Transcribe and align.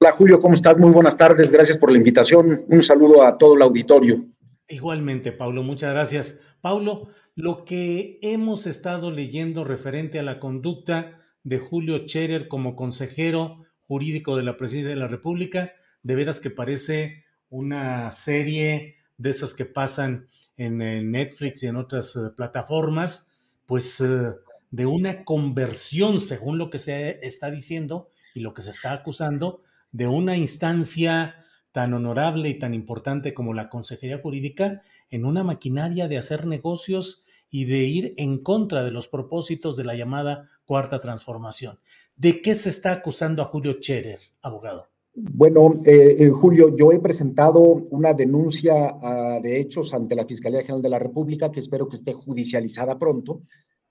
Hola 0.00 0.12
Julio, 0.12 0.40
¿cómo 0.40 0.54
estás? 0.54 0.78
Muy 0.78 0.90
buenas 0.90 1.16
tardes, 1.16 1.52
gracias 1.52 1.78
por 1.78 1.92
la 1.92 1.98
invitación. 1.98 2.64
Un 2.68 2.82
saludo 2.82 3.22
a 3.22 3.38
todo 3.38 3.54
el 3.54 3.62
auditorio. 3.62 4.26
Igualmente, 4.68 5.32
Paulo, 5.32 5.62
muchas 5.62 5.92
gracias. 5.92 6.40
Paulo, 6.60 7.08
lo 7.34 7.64
que 7.64 8.18
hemos 8.22 8.66
estado 8.66 9.10
leyendo 9.10 9.64
referente 9.64 10.18
a 10.18 10.22
la 10.22 10.40
conducta 10.40 11.20
de 11.44 11.58
Julio 11.58 12.06
Scherer 12.06 12.48
como 12.48 12.74
consejero 12.74 13.64
jurídico 13.86 14.36
de 14.36 14.42
la 14.42 14.56
Presidencia 14.56 14.90
de 14.90 15.00
la 15.00 15.08
República, 15.08 15.72
de 16.02 16.14
veras 16.14 16.40
que 16.40 16.50
parece 16.50 17.24
una 17.48 18.10
serie 18.10 18.96
de 19.18 19.30
esas 19.30 19.54
que 19.54 19.66
pasan 19.66 20.28
en 20.56 20.78
Netflix 21.10 21.62
y 21.62 21.66
en 21.66 21.76
otras 21.76 22.16
eh, 22.16 22.30
plataformas, 22.36 23.32
pues 23.66 24.00
eh, 24.00 24.30
de 24.70 24.86
una 24.86 25.24
conversión, 25.24 26.20
según 26.20 26.58
lo 26.58 26.70
que 26.70 26.78
se 26.78 27.24
está 27.26 27.50
diciendo, 27.50 28.08
y 28.34 28.40
lo 28.40 28.54
que 28.54 28.62
se 28.62 28.70
está 28.70 28.92
acusando 28.92 29.62
de 29.90 30.06
una 30.06 30.36
instancia 30.36 31.36
tan 31.72 31.94
honorable 31.94 32.48
y 32.48 32.58
tan 32.58 32.74
importante 32.74 33.34
como 33.34 33.54
la 33.54 33.68
Consejería 33.68 34.18
Jurídica 34.18 34.82
en 35.10 35.24
una 35.24 35.42
maquinaria 35.42 36.08
de 36.08 36.18
hacer 36.18 36.46
negocios 36.46 37.24
y 37.50 37.66
de 37.66 37.78
ir 37.84 38.14
en 38.16 38.38
contra 38.38 38.84
de 38.84 38.90
los 38.90 39.08
propósitos 39.08 39.76
de 39.76 39.84
la 39.84 39.94
llamada 39.94 40.48
Cuarta 40.64 40.98
Transformación. 40.98 41.78
¿De 42.16 42.40
qué 42.40 42.54
se 42.54 42.68
está 42.68 42.92
acusando 42.92 43.42
a 43.42 43.46
Julio 43.46 43.74
Scherer, 43.74 44.20
abogado? 44.40 44.88
Bueno, 45.14 45.72
eh, 45.84 46.16
eh, 46.18 46.30
Julio, 46.30 46.74
yo 46.74 46.90
he 46.90 46.98
presentado 46.98 47.60
una 47.60 48.14
denuncia 48.14 48.96
ah, 49.02 49.40
de 49.42 49.60
hechos 49.60 49.92
ante 49.92 50.14
la 50.14 50.24
Fiscalía 50.24 50.62
General 50.62 50.80
de 50.80 50.88
la 50.88 50.98
República 50.98 51.52
que 51.52 51.60
espero 51.60 51.88
que 51.88 51.96
esté 51.96 52.14
judicializada 52.14 52.98
pronto 52.98 53.42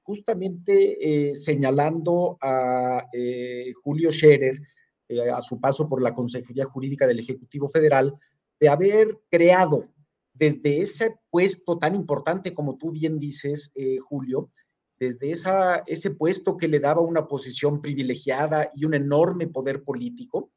justamente 0.03 1.29
eh, 1.29 1.35
señalando 1.35 2.38
a 2.41 3.07
eh, 3.13 3.72
Julio 3.84 4.12
Scherer, 4.12 4.59
eh, 5.07 5.29
a 5.29 5.41
su 5.41 5.59
paso 5.59 5.88
por 5.88 6.01
la 6.01 6.13
Consejería 6.13 6.66
Jurídica 6.66 7.07
del 7.07 7.19
Ejecutivo 7.19 7.69
Federal, 7.69 8.13
de 8.59 8.69
haber 8.69 9.19
creado 9.29 9.89
desde 10.34 10.81
ese 10.81 11.16
puesto 11.29 11.78
tan 11.78 11.95
importante 11.95 12.53
como 12.53 12.78
tú 12.78 12.91
bien 12.91 13.19
dices, 13.19 13.73
Julio, 14.07 14.50
desde 15.00 15.31
esa, 15.31 15.84
ese 15.88 16.12
puesto 16.12 16.57
que 16.57 16.68
le 16.68 16.79
daba 16.79 17.01
una 17.01 17.28
posición 17.28 17.81
privilegiada 17.81 18.72
y 18.73 18.85
un 18.85 18.94
enorme 18.94 19.47
poder 19.47 19.83
político, 19.83 20.51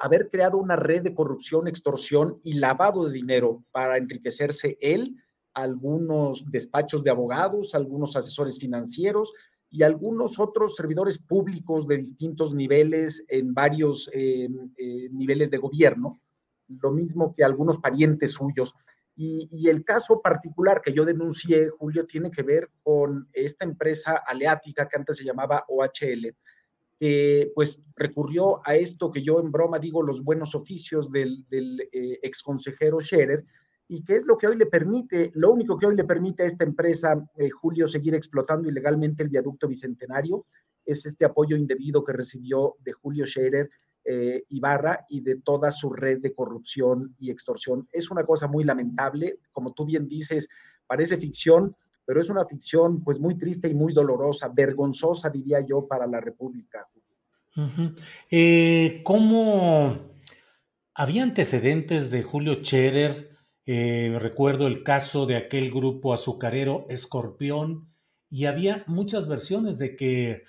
haber 0.00 0.28
creado 0.28 0.58
una 0.58 0.76
red 0.76 1.02
de 1.02 1.14
corrupción, 1.14 1.66
extorsión 1.66 2.38
y 2.44 2.54
lavado 2.54 3.06
de 3.06 3.12
dinero 3.12 3.64
para 3.72 3.96
enriquecerse 3.96 4.78
él, 4.80 5.16
algunos 5.56 6.50
despachos 6.50 7.02
de 7.02 7.10
abogados, 7.10 7.74
algunos 7.74 8.14
asesores 8.14 8.58
financieros 8.58 9.32
y 9.70 9.82
algunos 9.82 10.38
otros 10.38 10.76
servidores 10.76 11.16
públicos 11.18 11.86
de 11.86 11.96
distintos 11.96 12.54
niveles 12.54 13.24
en 13.28 13.54
varios 13.54 14.10
eh, 14.12 14.48
eh, 14.76 15.08
niveles 15.10 15.50
de 15.50 15.56
gobierno, 15.56 16.20
lo 16.68 16.92
mismo 16.92 17.34
que 17.34 17.42
algunos 17.42 17.78
parientes 17.78 18.32
suyos. 18.32 18.74
Y, 19.18 19.66
el 19.70 19.82
caso 19.82 20.20
particular 20.20 20.82
que 20.82 20.92
yo 20.92 21.06
denuncié, 21.06 21.70
Julio, 21.70 22.04
tiene 22.04 22.30
que 22.30 22.42
ver 22.42 22.68
con 22.82 23.26
esta 23.32 23.64
empresa 23.64 24.22
aleática 24.26 24.86
que 24.86 24.98
antes 24.98 25.16
se 25.16 25.24
llamaba 25.24 25.64
OHL, 25.68 26.36
que 27.00 27.50
pues 27.54 27.78
recurrió 27.94 28.60
a 28.62 28.76
esto 28.76 29.10
que 29.10 29.22
yo 29.22 29.40
en 29.40 29.50
broma 29.50 29.78
digo 29.78 30.02
los 30.02 30.22
buenos 30.22 30.54
oficios 30.54 31.10
del, 31.10 31.46
del 31.48 31.80
eh, 31.92 32.18
exconsejero 32.22 33.00
Scherer, 33.00 33.46
y 33.88 34.02
qué 34.02 34.16
es 34.16 34.26
lo 34.26 34.36
que 34.36 34.48
hoy 34.48 34.56
le 34.56 34.66
permite, 34.66 35.30
lo 35.34 35.52
único 35.52 35.76
que 35.76 35.86
hoy 35.86 35.96
le 35.96 36.04
permite 36.04 36.42
a 36.42 36.46
esta 36.46 36.64
empresa, 36.64 37.24
eh, 37.36 37.50
Julio, 37.50 37.86
seguir 37.86 38.14
explotando 38.14 38.68
ilegalmente 38.68 39.22
el 39.22 39.28
viaducto 39.28 39.68
bicentenario, 39.68 40.46
es 40.84 41.06
este 41.06 41.24
apoyo 41.24 41.56
indebido 41.56 42.02
que 42.04 42.12
recibió 42.12 42.76
de 42.84 42.92
Julio 42.92 43.26
Scherer 43.26 43.70
eh, 44.04 44.44
Ibarra 44.50 45.04
y 45.08 45.20
de 45.20 45.40
toda 45.40 45.70
su 45.70 45.90
red 45.90 46.20
de 46.20 46.32
corrupción 46.32 47.14
y 47.18 47.30
extorsión. 47.30 47.88
Es 47.92 48.10
una 48.10 48.24
cosa 48.24 48.46
muy 48.46 48.64
lamentable, 48.64 49.40
como 49.52 49.72
tú 49.72 49.84
bien 49.84 50.08
dices, 50.08 50.48
parece 50.86 51.16
ficción, 51.16 51.74
pero 52.04 52.20
es 52.20 52.30
una 52.30 52.44
ficción 52.44 53.02
pues 53.02 53.18
muy 53.18 53.36
triste 53.36 53.68
y 53.68 53.74
muy 53.74 53.92
dolorosa, 53.92 54.48
vergonzosa, 54.48 55.28
diría 55.28 55.60
yo, 55.60 55.86
para 55.86 56.06
la 56.06 56.20
República. 56.20 56.86
Eh, 58.30 59.00
¿Cómo 59.02 59.98
había 60.94 61.22
antecedentes 61.22 62.10
de 62.10 62.22
Julio 62.22 62.62
Scherer? 62.62 63.35
Eh, 63.68 64.16
recuerdo 64.20 64.68
el 64.68 64.84
caso 64.84 65.26
de 65.26 65.34
aquel 65.34 65.72
grupo 65.72 66.14
azucarero 66.14 66.86
Escorpión 66.88 67.88
y 68.30 68.44
había 68.44 68.84
muchas 68.86 69.26
versiones 69.26 69.76
de 69.78 69.96
que, 69.96 70.44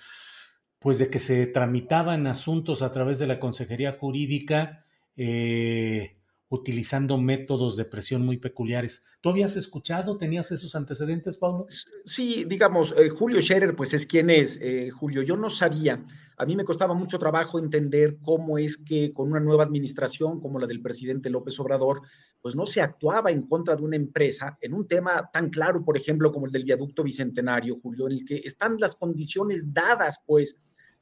pues 0.78 0.98
de 0.98 1.10
que 1.10 1.18
se 1.18 1.46
tramitaban 1.46 2.28
asuntos 2.28 2.80
a 2.80 2.92
través 2.92 3.18
de 3.18 3.26
la 3.26 3.40
Consejería 3.40 3.96
Jurídica 3.98 4.84
eh, 5.16 6.20
utilizando 6.48 7.18
métodos 7.18 7.76
de 7.76 7.84
presión 7.84 8.24
muy 8.24 8.36
peculiares. 8.36 9.04
¿Tú 9.20 9.30
habías 9.30 9.56
escuchado, 9.56 10.16
tenías 10.16 10.52
esos 10.52 10.76
antecedentes, 10.76 11.36
Pablo? 11.36 11.66
Sí, 12.04 12.44
digamos, 12.46 12.94
eh, 12.96 13.08
Julio 13.08 13.42
Scherer, 13.42 13.74
pues 13.74 13.94
es 13.94 14.06
quien 14.06 14.30
es, 14.30 14.60
Julio. 14.94 15.22
Yo 15.22 15.36
no 15.36 15.48
sabía, 15.48 16.04
a 16.38 16.46
mí 16.46 16.54
me 16.54 16.64
costaba 16.64 16.94
mucho 16.94 17.18
trabajo 17.18 17.58
entender 17.58 18.18
cómo 18.22 18.58
es 18.58 18.76
que 18.76 19.12
con 19.12 19.30
una 19.30 19.40
nueva 19.40 19.64
administración 19.64 20.40
como 20.40 20.60
la 20.60 20.68
del 20.68 20.80
presidente 20.80 21.30
López 21.30 21.58
Obrador, 21.58 22.02
pues 22.40 22.54
no 22.54 22.64
se 22.64 22.80
actuaba 22.80 23.32
en 23.32 23.42
contra 23.42 23.74
de 23.74 23.82
una 23.82 23.96
empresa 23.96 24.56
en 24.60 24.72
un 24.72 24.86
tema 24.86 25.28
tan 25.32 25.50
claro, 25.50 25.84
por 25.84 25.96
ejemplo, 25.96 26.30
como 26.30 26.46
el 26.46 26.52
del 26.52 26.62
viaducto 26.62 27.02
bicentenario, 27.02 27.80
Julio, 27.82 28.06
en 28.06 28.12
el 28.12 28.24
que 28.24 28.40
están 28.44 28.76
las 28.78 28.94
condiciones 28.94 29.74
dadas, 29.74 30.22
pues, 30.24 30.56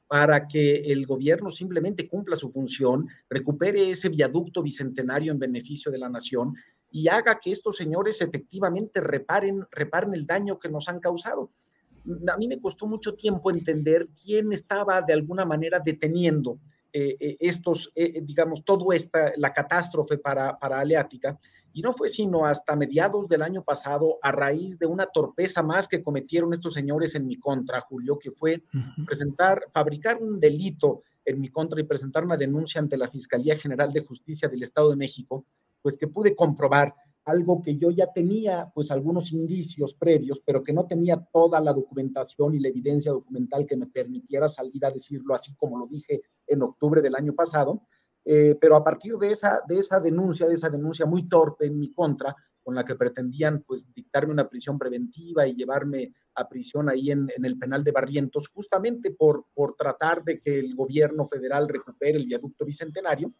para 0.07 0.47
que 0.47 0.77
el 0.91 1.05
gobierno 1.05 1.51
simplemente 1.51 2.07
cumpla 2.07 2.35
su 2.35 2.49
función, 2.49 3.07
recupere 3.29 3.91
ese 3.91 4.09
viaducto 4.09 4.63
bicentenario 4.63 5.31
en 5.31 5.39
beneficio 5.39 5.91
de 5.91 5.99
la 5.99 6.09
nación 6.09 6.53
y 6.89 7.09
haga 7.09 7.39
que 7.39 7.51
estos 7.51 7.75
señores 7.75 8.21
efectivamente 8.21 9.01
reparen, 9.01 9.65
reparen 9.69 10.13
el 10.13 10.25
daño 10.25 10.57
que 10.57 10.69
nos 10.69 10.87
han 10.87 10.99
causado. 10.99 11.51
A 12.31 12.37
mí 12.37 12.47
me 12.47 12.59
costó 12.59 12.87
mucho 12.87 13.13
tiempo 13.13 13.51
entender 13.51 14.05
quién 14.23 14.53
estaba 14.53 15.01
de 15.01 15.13
alguna 15.13 15.45
manera 15.45 15.79
deteniendo 15.79 16.59
eh, 16.93 17.17
eh, 17.19 17.37
estos, 17.41 17.91
eh, 17.95 18.21
digamos, 18.23 18.63
todo 18.63 18.93
esta, 18.93 19.33
la 19.35 19.53
catástrofe 19.53 20.17
para, 20.17 20.57
para 20.57 20.79
Aleática, 20.79 21.37
y 21.73 21.81
no 21.81 21.93
fue 21.93 22.09
sino 22.09 22.45
hasta 22.45 22.75
mediados 22.75 23.27
del 23.27 23.43
año 23.43 23.63
pasado, 23.63 24.17
a 24.21 24.31
raíz 24.31 24.79
de 24.79 24.87
una 24.87 25.05
torpeza 25.05 25.61
más 25.61 25.87
que 25.87 26.01
cometieron 26.01 26.53
estos 26.53 26.73
señores 26.73 27.13
en 27.13 27.27
mi 27.27 27.35
contra, 27.35 27.81
Julio, 27.81 28.17
que 28.17 28.31
fue 28.31 28.63
presentar, 29.05 29.61
fabricar 29.71 30.17
un 30.19 30.39
delito 30.39 31.03
en 31.23 31.39
mi 31.39 31.49
contra 31.49 31.79
y 31.79 31.83
presentar 31.83 32.23
una 32.23 32.37
denuncia 32.37 32.81
ante 32.81 32.97
la 32.97 33.07
Fiscalía 33.07 33.57
General 33.57 33.93
de 33.93 34.01
Justicia 34.01 34.47
del 34.47 34.63
Estado 34.63 34.89
de 34.89 34.95
México, 34.95 35.45
pues 35.83 35.97
que 35.97 36.07
pude 36.07 36.35
comprobar 36.35 36.95
algo 37.27 37.61
que 37.61 37.77
yo 37.77 37.91
ya 37.91 38.11
tenía, 38.11 38.71
pues 38.73 38.89
algunos 38.89 39.33
indicios 39.33 39.93
previos, 39.93 40.41
pero 40.45 40.63
que 40.63 40.71
no 40.71 40.87
tenía 40.87 41.17
toda 41.17 41.59
la 41.59 41.73
documentación 41.73 42.55
y 42.55 42.59
la 42.59 42.69
evidencia 42.69 43.11
documental 43.11 43.65
que 43.65 43.75
me 43.75 43.87
permitiera 43.87 44.47
salir 44.47 44.85
a 44.85 44.91
decirlo 44.91 45.33
así 45.33 45.53
como 45.55 45.77
lo 45.77 45.87
dije 45.87 46.21
en 46.47 46.61
octubre 46.61 47.01
del 47.01 47.15
año 47.15 47.33
pasado. 47.33 47.81
Eh, 48.23 48.57
pero 48.59 48.77
a 48.77 48.83
partir 48.83 49.17
de 49.17 49.31
esa, 49.31 49.61
de 49.67 49.77
esa 49.77 49.99
denuncia, 49.99 50.47
de 50.47 50.53
esa 50.53 50.69
denuncia 50.69 51.05
muy 51.05 51.27
torpe 51.27 51.65
en 51.65 51.77
mi 51.77 51.91
contra, 51.91 52.33
con 52.63 52.75
la 52.75 52.85
que 52.85 52.95
pretendían 52.95 53.63
pues 53.65 53.85
dictarme 53.93 54.33
una 54.33 54.49
prisión 54.49 54.77
preventiva 54.77 55.47
y 55.47 55.55
llevarme 55.55 56.13
a 56.35 56.47
prisión 56.47 56.89
ahí 56.89 57.11
en, 57.11 57.29
en 57.35 57.45
el 57.45 57.57
penal 57.57 57.83
de 57.83 57.91
Barrientos, 57.91 58.47
justamente 58.49 59.11
por, 59.11 59.45
por 59.53 59.75
tratar 59.75 60.23
de 60.23 60.39
que 60.39 60.59
el 60.59 60.75
gobierno 60.75 61.25
federal 61.25 61.67
recupere 61.67 62.17
el 62.17 62.25
viaducto 62.25 62.65
bicentenario, 62.65 63.33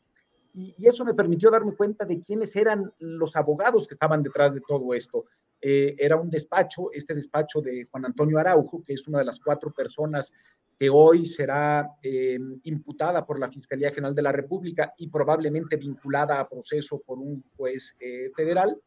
y, 0.58 0.88
eso 0.88 1.06
me 1.06 1.14
permitió 1.14 1.52
darme 1.52 1.76
cuenta 1.76 2.04
de 2.04 2.20
quiénes 2.20 2.56
eran 2.56 2.92
los 2.98 3.36
abogados 3.36 3.88
que 3.88 3.94
estaban 3.94 4.24
detrás 4.24 4.56
de 4.56 4.62
todo 4.68 4.92
esto. 4.96 5.26
Eh, 5.62 5.96
era 6.00 6.16
un 6.16 6.32
despacho, 6.32 6.90
este 6.92 7.14
despacho 7.14 7.62
de 7.62 7.86
Juan 7.86 8.06
Antonio 8.06 8.40
Araujo, 8.40 8.82
que 8.84 8.94
es 8.94 9.08
una 9.08 9.20
de 9.20 9.26
las 9.26 9.40
cuatro 9.40 9.72
personas 9.72 10.34
que 10.80 10.90
hoy 10.90 11.28
será 11.28 11.92
eh, 12.02 12.40
imputada 12.64 13.24
por 13.24 13.40
la 13.40 13.52
Fiscalía 13.52 13.92
General 13.92 14.16
de 14.16 14.22
la 14.24 14.32
República 14.32 14.94
y 14.98 15.10
probablemente 15.10 15.78
vinculada 15.78 16.40
a 16.40 16.50
proceso 16.50 17.04
por 17.06 17.20
un 17.20 17.44
juez 17.56 17.96
eh, 18.00 18.32
federal. 18.36 18.82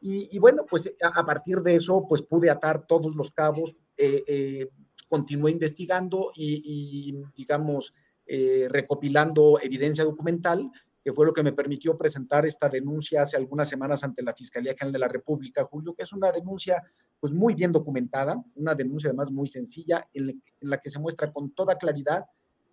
Y, 0.00 0.38
bueno, 0.38 0.64
pues 0.64 0.88
a, 1.02 1.26
partir 1.26 1.56
de 1.58 1.74
eso, 1.74 2.06
pues 2.08 2.22
pude 2.22 2.48
atar 2.48 2.86
todos 2.86 3.16
los 3.16 3.32
cabos, 3.32 3.74
continué 5.08 5.50
investigando 5.50 6.30
y, 6.36 6.62
y 6.64 7.20
digamos, 7.36 7.92
recopilando 8.68 9.58
evidencia 9.60 10.04
documental 10.04 10.70
que 11.02 11.12
fue 11.12 11.26
lo 11.26 11.32
que 11.32 11.42
me 11.42 11.52
permitió 11.52 11.96
presentar 11.96 12.44
esta 12.46 12.68
denuncia 12.68 13.22
hace 13.22 13.36
algunas 13.36 13.68
semanas 13.68 14.04
ante 14.04 14.22
la 14.22 14.34
Fiscalía 14.34 14.72
General 14.72 14.92
de 14.92 14.98
la 14.98 15.08
República, 15.08 15.64
Julio, 15.64 15.94
que 15.94 16.02
es 16.02 16.12
una 16.12 16.32
denuncia 16.32 16.82
pues 17.20 17.32
muy 17.32 17.54
bien 17.54 17.72
documentada, 17.72 18.42
una 18.54 18.74
denuncia 18.74 19.08
además 19.08 19.30
muy 19.30 19.48
sencilla, 19.48 20.06
en, 20.12 20.42
la 20.60 20.80
que 20.80 20.90
se 20.90 20.98
muestra 20.98 21.32
con 21.32 21.52
toda 21.52 21.76
claridad 21.76 22.24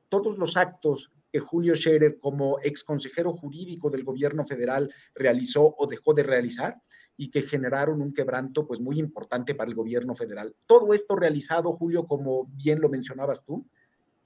todos 0.10 0.38
los 0.38 0.56
actos 0.56 1.12
que 1.32 1.40
Julio 1.40 1.76
Scherer 1.76 2.20
como 2.20 2.60
ex 2.64 2.84
consejero 2.84 3.34
jurídico 3.34 3.90
del 3.90 4.04
gobierno 4.04 4.46
federal 4.46 4.94
realizó 5.14 5.76
o 5.78 5.88
dejó 5.88 6.14
de 6.14 6.24
realizar 6.24 6.82
y 7.18 7.32
que 7.32 7.42
generaron 7.42 8.02
un 8.02 8.14
quebranto 8.14 8.68
pues 8.68 8.80
muy 8.82 9.00
importante 9.00 9.56
para 9.56 9.70
el 9.70 9.76
gobierno 9.76 10.16
federal. 10.16 10.56
Todo 10.66 10.94
esto 10.94 11.16
realizado, 11.16 11.74
Julio, 11.74 12.06
como 12.06 12.46
bien 12.48 12.82
lo 12.82 12.90
mencionabas 12.90 13.44
tú, 13.44 13.66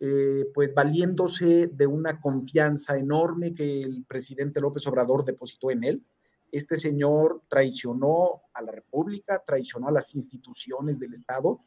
eh, 0.01 0.45
pues 0.53 0.73
valiéndose 0.73 1.67
de 1.67 1.85
una 1.85 2.21
confianza 2.21 2.97
enorme 2.97 3.53
que 3.53 3.81
el 3.81 4.05
presidente 4.05 4.61
López 4.61 4.87
Obrador 4.87 5.25
depositó 5.25 5.71
en 5.71 5.83
él. 5.83 6.05
Este 6.51 6.77
señor 6.77 7.41
traicionó 7.49 8.43
a 8.53 8.61
la 8.61 8.71
República, 8.71 9.43
traicionó 9.45 9.89
a 9.89 9.91
las 9.91 10.15
instituciones 10.15 10.99
del 10.99 11.13
Estado, 11.13 11.59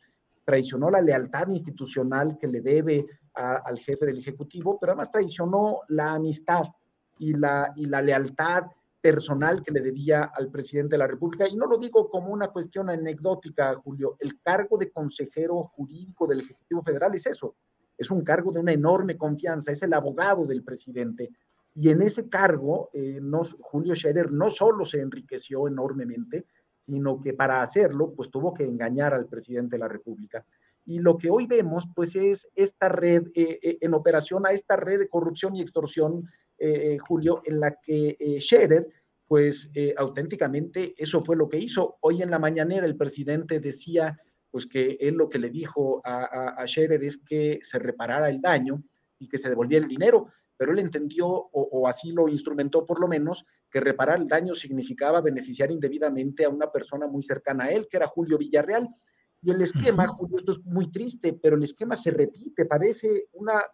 traicionó 0.44 0.90
la 0.90 1.02
lealtad 1.02 1.48
institucional 1.48 2.38
que 2.38 2.48
le 2.48 2.60
debe 2.62 3.06
al 3.34 3.78
jefe 3.78 4.06
del 4.06 4.18
Ejecutivo, 4.18 4.78
pero 4.80 4.92
además 4.92 5.12
traicionó 5.12 5.80
la 5.88 6.14
amistad 6.14 6.64
y 7.18 7.34
la, 7.34 7.72
y 7.76 7.86
la 7.86 8.02
lealtad 8.02 8.64
personal 9.00 9.62
que 9.62 9.72
le 9.72 9.80
debía 9.80 10.22
al 10.34 10.50
presidente 10.50 10.94
de 10.94 10.98
la 10.98 11.06
República. 11.06 11.46
Y 11.48 11.56
no 11.56 11.66
lo 11.66 11.76
digo 11.76 12.08
como 12.08 12.32
una 12.32 12.48
cuestión 12.48 12.88
anecdótica, 12.88 13.74
Julio. 13.74 14.16
El 14.20 14.40
cargo 14.40 14.78
de 14.78 14.90
consejero 14.90 15.64
jurídico 15.74 16.26
del 16.26 16.40
Ejecutivo 16.40 16.80
Federal 16.80 17.14
es 17.14 17.26
eso, 17.26 17.56
es 18.02 18.10
un 18.10 18.22
cargo 18.22 18.52
de 18.52 18.60
una 18.60 18.72
enorme 18.72 19.16
confianza, 19.16 19.72
es 19.72 19.82
el 19.82 19.94
abogado 19.94 20.44
del 20.44 20.62
presidente. 20.62 21.30
Y 21.74 21.88
en 21.88 22.02
ese 22.02 22.28
cargo, 22.28 22.90
eh, 22.92 23.20
Julio 23.60 23.94
Scherer 23.94 24.30
no 24.30 24.50
solo 24.50 24.84
se 24.84 25.00
enriqueció 25.00 25.66
enormemente, 25.66 26.44
sino 26.76 27.20
que 27.20 27.32
para 27.32 27.62
hacerlo, 27.62 28.12
pues 28.14 28.30
tuvo 28.30 28.52
que 28.52 28.64
engañar 28.64 29.14
al 29.14 29.26
presidente 29.26 29.76
de 29.76 29.80
la 29.80 29.88
República. 29.88 30.44
Y 30.84 30.98
lo 30.98 31.16
que 31.16 31.30
hoy 31.30 31.46
vemos, 31.46 31.88
pues 31.94 32.16
es 32.16 32.48
esta 32.56 32.88
red 32.88 33.28
eh, 33.34 33.58
eh, 33.62 33.78
en 33.80 33.94
operación, 33.94 34.44
a 34.44 34.52
esta 34.52 34.76
red 34.76 34.98
de 34.98 35.08
corrupción 35.08 35.56
y 35.56 35.62
extorsión, 35.62 36.28
Julio, 37.08 37.42
en 37.44 37.58
la 37.58 37.74
que 37.82 38.36
Scherer, 38.38 38.86
pues 39.26 39.72
auténticamente 39.96 40.94
eso 40.96 41.20
fue 41.20 41.34
lo 41.34 41.48
que 41.48 41.58
hizo. 41.58 41.96
Hoy 42.02 42.22
en 42.22 42.30
la 42.30 42.38
mañanera 42.38 42.86
el 42.86 42.94
presidente 42.94 43.58
decía 43.58 44.16
pues 44.52 44.66
que 44.66 44.98
él 45.00 45.14
lo 45.14 45.30
que 45.30 45.38
le 45.38 45.48
dijo 45.48 46.02
a, 46.04 46.60
a, 46.62 46.66
Scherer 46.66 47.02
es 47.02 47.16
que 47.16 47.58
se 47.62 47.78
reparara 47.78 48.28
el 48.28 48.40
daño 48.40 48.84
y 49.18 49.26
que 49.26 49.38
se 49.38 49.48
devolviera 49.48 49.82
el 49.82 49.88
dinero, 49.88 50.28
pero 50.58 50.72
él 50.72 50.78
entendió, 50.78 51.26
o, 51.26 51.88
así 51.88 52.12
lo 52.12 52.28
instrumentó 52.28 52.84
por 52.84 53.00
lo 53.00 53.08
menos, 53.08 53.46
que 53.70 53.80
reparar 53.80 54.20
el 54.20 54.28
daño 54.28 54.54
significaba 54.54 55.22
beneficiar 55.22 55.70
indebidamente 55.70 56.44
a 56.44 56.50
una 56.50 56.70
persona 56.70 57.06
muy 57.06 57.22
cercana 57.22 57.64
a 57.64 57.70
él, 57.70 57.88
que 57.90 57.96
era 57.96 58.06
Julio 58.06 58.36
Villarreal. 58.36 58.88
Y 59.40 59.50
el 59.50 59.62
esquema, 59.62 60.06
Julio, 60.06 60.36
esto 60.36 60.52
es 60.52 60.64
muy 60.64 60.92
triste, 60.92 61.32
pero 61.32 61.56
el 61.56 61.62
esquema 61.62 61.96
se 61.96 62.10
repite, 62.10 62.66
parece 62.66 63.28
una, 63.32 63.64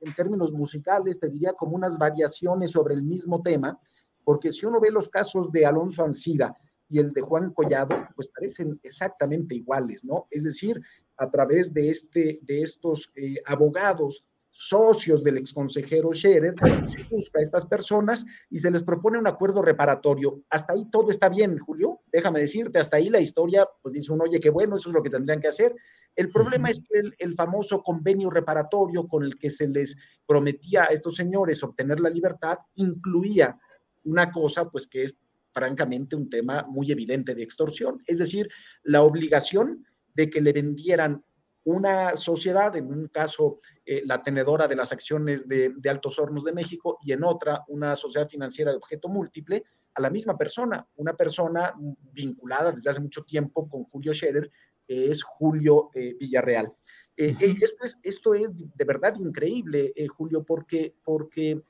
en 0.00 0.14
términos 0.14 0.52
musicales, 0.52 1.18
te 1.18 1.28
diría 1.28 1.54
como 1.54 1.74
unas 1.74 1.98
variaciones 1.98 2.70
sobre 2.70 2.94
el 2.94 3.02
mismo 3.02 3.40
tema, 3.40 3.80
porque 4.22 4.52
si 4.52 4.66
uno 4.66 4.78
ve 4.78 4.90
los 4.90 5.08
casos 5.08 5.50
de 5.50 5.64
Alonso 5.64 6.04
Ancira, 6.04 6.54
y 6.88 6.98
el 6.98 7.12
de 7.12 7.20
Juan 7.20 7.52
Collado, 7.52 8.08
pues 8.14 8.28
parecen 8.28 8.80
exactamente 8.82 9.54
iguales, 9.54 10.04
¿no? 10.04 10.26
Es 10.30 10.44
decir, 10.44 10.80
a 11.16 11.30
través 11.30 11.72
de, 11.74 11.90
este, 11.90 12.38
de 12.42 12.62
estos 12.62 13.12
eh, 13.16 13.36
abogados 13.44 14.24
socios 14.50 15.22
del 15.22 15.38
exconsejero 15.38 16.12
Scherer, 16.12 16.54
se 16.82 17.04
busca 17.04 17.38
a 17.38 17.42
estas 17.42 17.64
personas 17.64 18.26
y 18.50 18.58
se 18.58 18.70
les 18.70 18.82
propone 18.82 19.18
un 19.18 19.26
acuerdo 19.26 19.62
reparatorio. 19.62 20.42
Hasta 20.50 20.72
ahí 20.72 20.90
todo 20.90 21.10
está 21.10 21.28
bien, 21.28 21.58
Julio. 21.58 22.00
Déjame 22.10 22.40
decirte, 22.40 22.80
hasta 22.80 22.96
ahí 22.96 23.08
la 23.08 23.20
historia, 23.20 23.68
pues 23.82 23.94
dice 23.94 24.12
uno, 24.12 24.24
oye, 24.24 24.40
qué 24.40 24.50
bueno, 24.50 24.74
eso 24.76 24.88
es 24.88 24.94
lo 24.94 25.02
que 25.02 25.10
tendrían 25.10 25.40
que 25.40 25.48
hacer. 25.48 25.76
El 26.16 26.30
problema 26.30 26.70
es 26.70 26.80
que 26.80 26.98
el, 26.98 27.14
el, 27.18 27.34
famoso 27.34 27.82
convenio 27.84 28.30
reparatorio 28.30 29.06
con 29.06 29.22
el 29.22 29.38
que 29.38 29.50
se 29.50 29.68
les 29.68 29.96
prometía 30.26 30.84
a 30.84 30.86
estos 30.86 31.14
señores 31.14 31.62
obtener 31.62 32.00
la 32.00 32.10
libertad 32.10 32.58
incluía 32.74 33.56
una 34.02 34.32
cosa, 34.32 34.68
pues 34.68 34.88
que 34.88 35.04
es 35.04 35.16
francamente 35.58 36.14
un 36.14 36.30
tema 36.30 36.64
muy 36.68 36.92
evidente 36.92 37.34
de 37.34 37.42
extorsión, 37.42 38.00
es 38.06 38.18
decir, 38.18 38.48
la 38.84 39.02
obligación 39.02 39.84
de 40.14 40.30
que 40.30 40.40
le 40.40 40.52
vendieran 40.52 41.24
una 41.64 42.14
sociedad, 42.14 42.76
en 42.76 42.86
un 42.86 43.08
caso 43.08 43.58
eh, 43.84 44.02
la 44.06 44.22
tenedora 44.22 44.68
de 44.68 44.76
las 44.76 44.92
acciones 44.92 45.48
de, 45.48 45.74
Altos 45.90 46.16
Hornos 46.20 46.44
de 46.44 46.52
México 46.52 46.98
y 47.02 47.12
en 47.12 47.24
otra 47.24 47.64
una 47.66 47.96
sociedad 47.96 48.28
financiera 48.28 48.70
de 48.70 48.76
objeto 48.76 49.08
múltiple, 49.08 49.64
a 49.96 50.00
la 50.00 50.10
misma 50.10 50.38
persona, 50.38 50.86
una 50.94 51.14
persona 51.14 51.74
vinculada 52.12 52.70
desde 52.70 52.90
hace 52.90 53.00
mucho 53.00 53.24
tiempo 53.24 53.68
con 53.68 53.82
Julio 53.82 54.14
Scherer, 54.14 54.48
que 54.86 55.10
es 55.10 55.24
Julio 55.24 55.90
eh, 55.92 56.14
Villarreal. 56.20 56.68
Eh, 57.16 57.34
esto, 57.40 57.84
es, 57.84 57.98
esto, 58.04 58.34
es, 58.34 58.52
de 58.54 58.84
verdad 58.84 59.16
increíble, 59.18 59.92
Julio, 60.16 60.44
porque, 60.44 60.94
porque 61.02 61.60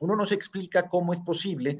uno 0.00 0.16
no 0.16 0.26
se 0.26 0.34
explica 0.34 0.88
cómo 0.88 1.12
es 1.12 1.20
posible 1.20 1.78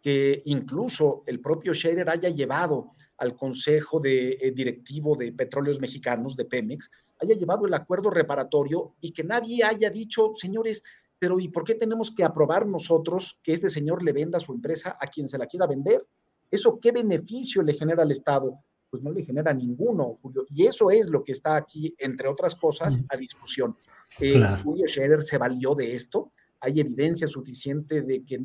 que 0.00 0.42
incluso 0.46 1.22
el 1.26 1.40
propio 1.40 1.74
Scherer 1.74 2.08
haya 2.08 2.28
llevado 2.30 2.90
al 3.18 3.36
Consejo 3.36 4.00
de, 4.00 4.32
eh, 4.40 4.52
Directivo 4.52 5.14
de 5.14 5.32
Petróleos 5.32 5.80
Mexicanos, 5.80 6.36
de 6.36 6.46
Pemex, 6.46 6.90
haya 7.20 7.34
llevado 7.34 7.66
el 7.66 7.74
acuerdo 7.74 8.08
reparatorio 8.08 8.94
y 9.00 9.12
que 9.12 9.24
nadie 9.24 9.62
haya 9.62 9.90
dicho, 9.90 10.32
señores, 10.34 10.82
pero 11.18 11.38
¿y 11.38 11.48
por 11.48 11.64
qué 11.64 11.74
tenemos 11.74 12.10
que 12.10 12.24
aprobar 12.24 12.66
nosotros 12.66 13.38
que 13.42 13.52
este 13.52 13.68
señor 13.68 14.02
le 14.02 14.12
venda 14.12 14.40
su 14.40 14.52
empresa 14.52 14.96
a 14.98 15.06
quien 15.06 15.28
se 15.28 15.36
la 15.36 15.46
quiera 15.46 15.66
vender? 15.66 16.06
¿Eso 16.50 16.80
qué 16.80 16.92
beneficio 16.92 17.62
le 17.62 17.74
genera 17.74 18.02
al 18.02 18.10
Estado? 18.10 18.58
Pues 18.88 19.02
no 19.02 19.12
le 19.12 19.24
genera 19.24 19.52
ninguno, 19.52 20.18
Julio. 20.22 20.46
Y 20.48 20.66
eso 20.66 20.90
es 20.90 21.10
lo 21.10 21.22
que 21.22 21.32
está 21.32 21.56
aquí, 21.56 21.94
entre 21.98 22.26
otras 22.26 22.56
cosas, 22.56 23.00
a 23.08 23.16
discusión. 23.18 23.76
Eh, 24.18 24.42
Julio 24.64 24.86
Scherer 24.88 25.22
se 25.22 25.38
valió 25.38 25.74
de 25.74 25.94
esto 25.94 26.32
hay 26.60 26.80
evidencia 26.80 27.26
suficiente 27.26 28.02
de 28.02 28.24
que 28.24 28.40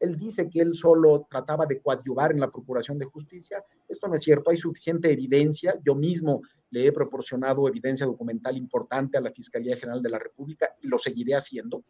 él, 0.00 0.18
dice 0.18 0.48
que 0.48 0.60
él 0.60 0.74
solo 0.74 1.26
trataba 1.28 1.66
de 1.66 1.80
coadyuvar 1.80 2.32
en 2.32 2.40
la 2.40 2.50
procuración 2.50 2.98
de 2.98 3.06
justicia. 3.06 3.64
Esto 3.88 4.08
no 4.08 4.14
es 4.14 4.22
cierto, 4.22 4.50
hay 4.50 4.56
suficiente 4.56 5.10
evidencia. 5.10 5.74
Yo 5.84 5.94
mismo 5.94 6.42
le 6.70 6.86
he 6.86 6.92
proporcionado 6.92 7.68
evidencia 7.68 8.06
documental 8.06 8.56
importante 8.56 9.18
a 9.18 9.20
la 9.20 9.32
Fiscalía 9.32 9.76
General 9.76 10.02
de 10.02 10.10
la 10.10 10.18
República 10.18 10.74
y 10.80 10.88
lo 10.88 10.98
seguiré 10.98 11.34
haciendo. 11.34 11.84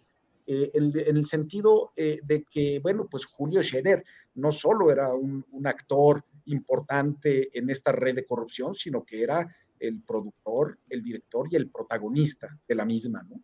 Eh, 0.47 0.71
en, 0.75 1.16
el 1.16 1.25
sentido 1.25 1.92
eh, 1.94 2.18
de 2.25 2.44
que, 2.44 2.80
bueno, 2.80 3.06
pues 3.09 3.26
Julio 3.26 3.62
Scherer 3.62 4.04
no 4.35 4.50
solo 4.50 4.90
era 4.90 5.14
un, 5.14 5.44
un 5.52 5.66
actor 5.66 6.25
importante 6.47 7.56
en 7.56 7.71
esta 7.71 7.92
red 7.92 8.16
de 8.16 8.26
corrupción, 8.26 8.75
sino 8.75 9.04
que 9.04 9.23
era 9.23 9.54
el 9.78 10.00
productor, 10.02 10.78
el 10.88 11.02
director 11.02 11.47
y 11.50 11.56
el 11.56 11.71
protagonista 11.71 12.59
de 12.66 12.75
la 12.75 12.85
misma, 12.85 13.23
¿no? 13.28 13.40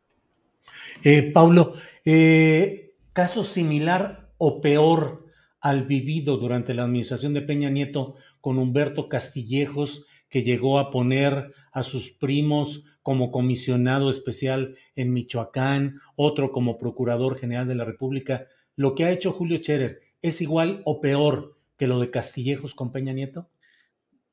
Eh, 1.05 1.31
Paulo, 1.33 1.75
eh, 2.05 2.95
caso 3.13 3.45
similar 3.45 4.33
o 4.39 4.61
peor 4.61 5.27
al 5.61 5.85
vivido 5.85 6.37
durante 6.37 6.75
la 6.75 6.85
administración 6.85 7.35
de 7.35 7.43
Peña 7.43 7.71
Nieto 7.71 8.15
con 8.41 8.59
Humberto 8.59 9.09
Castillejos, 9.09 10.07
que 10.29 10.43
llegó 10.43 10.79
a 10.79 10.91
poner 10.91 11.53
a 11.73 11.83
sus 11.83 12.11
primos 12.11 12.85
como 13.03 13.31
comisionado 13.31 14.11
especial 14.11 14.77
en 14.95 15.13
Michoacán, 15.13 16.01
otro 16.17 16.53
como 16.53 16.79
procurador 16.79 17.39
general 17.39 17.67
de 17.67 17.75
la 17.75 17.85
República. 17.85 18.47
Lo 18.77 18.95
que 18.95 19.05
ha 19.05 19.11
hecho 19.11 19.33
Julio 19.33 19.59
Scherer 19.59 20.01
es 20.23 20.41
igual 20.41 20.83
o 20.85 21.01
peor 21.01 21.59
que 21.79 21.87
lo 21.87 22.01
de 22.01 22.11
Castillejos 22.11 22.75
con 22.75 22.93
Peña 22.93 23.13
Nieto? 23.13 23.49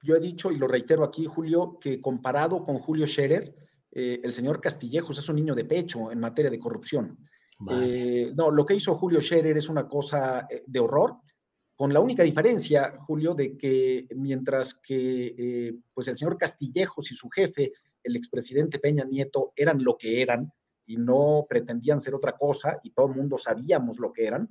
Yo 0.03 0.15
he 0.15 0.19
dicho 0.19 0.51
y 0.51 0.57
lo 0.57 0.67
reitero 0.67 1.03
aquí, 1.03 1.25
Julio, 1.25 1.79
que 1.79 2.01
comparado 2.01 2.63
con 2.63 2.77
Julio 2.77 3.07
Scherer, 3.07 3.55
eh, 3.97 4.19
el 4.21 4.33
señor 4.33 4.59
Castillejos 4.59 5.17
es 5.17 5.29
un 5.29 5.37
niño 5.37 5.55
de 5.55 5.63
pecho 5.63 6.11
en 6.11 6.19
materia 6.19 6.51
de 6.51 6.59
corrupción. 6.59 7.17
Eh, 7.71 8.33
no, 8.35 8.51
lo 8.51 8.65
que 8.65 8.75
hizo 8.75 8.95
Julio 8.95 9.21
Scherer 9.21 9.57
es 9.57 9.69
una 9.69 9.87
cosa 9.87 10.45
eh, 10.49 10.63
de 10.67 10.79
horror, 10.81 11.15
con 11.77 11.93
la 11.93 12.01
única 12.01 12.21
diferencia, 12.21 12.97
Julio, 13.07 13.33
de 13.33 13.57
que 13.57 14.05
mientras 14.15 14.73
que 14.73 15.77
pues 15.93 16.07
el 16.07 16.15
señor 16.15 16.37
Castillejos 16.37 17.11
y 17.11 17.15
su 17.15 17.29
jefe, 17.29 17.71
el 18.03 18.15
expresidente 18.15 18.79
Peña 18.79 19.05
Nieto, 19.05 19.53
eran 19.55 19.83
lo 19.83 19.97
que 19.97 20.21
eran 20.21 20.51
y 20.85 20.97
no 20.97 21.45
pretendían 21.49 21.99
ser 21.99 22.15
otra 22.15 22.33
cosa 22.33 22.79
y 22.83 22.91
todo 22.91 23.07
el 23.07 23.15
mundo 23.15 23.37
sabíamos 23.37 23.99
lo 23.99 24.13
que 24.13 24.25
eran, 24.25 24.49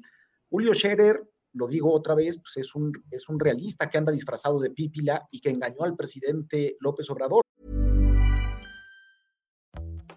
Julio 0.51 0.75
Scherer 0.75 1.23
lo 1.55 1.69
digo 1.69 1.93
otra 1.93 2.15
vez, 2.15 2.39
pues 2.39 2.57
es 2.57 2.75
un, 2.75 2.93
es 3.11 3.29
un 3.29 3.39
realista 3.39 3.89
que 3.89 3.99
anda 3.99 4.13
disfrazado 4.13 4.59
de 4.59 4.71
pípila 4.71 5.27
y 5.31 5.41
que 5.41 5.51
engañó 5.51 5.85
al 5.85 5.97
presidente 5.97 6.77
López 6.81 7.09
Obrador. 7.11 7.43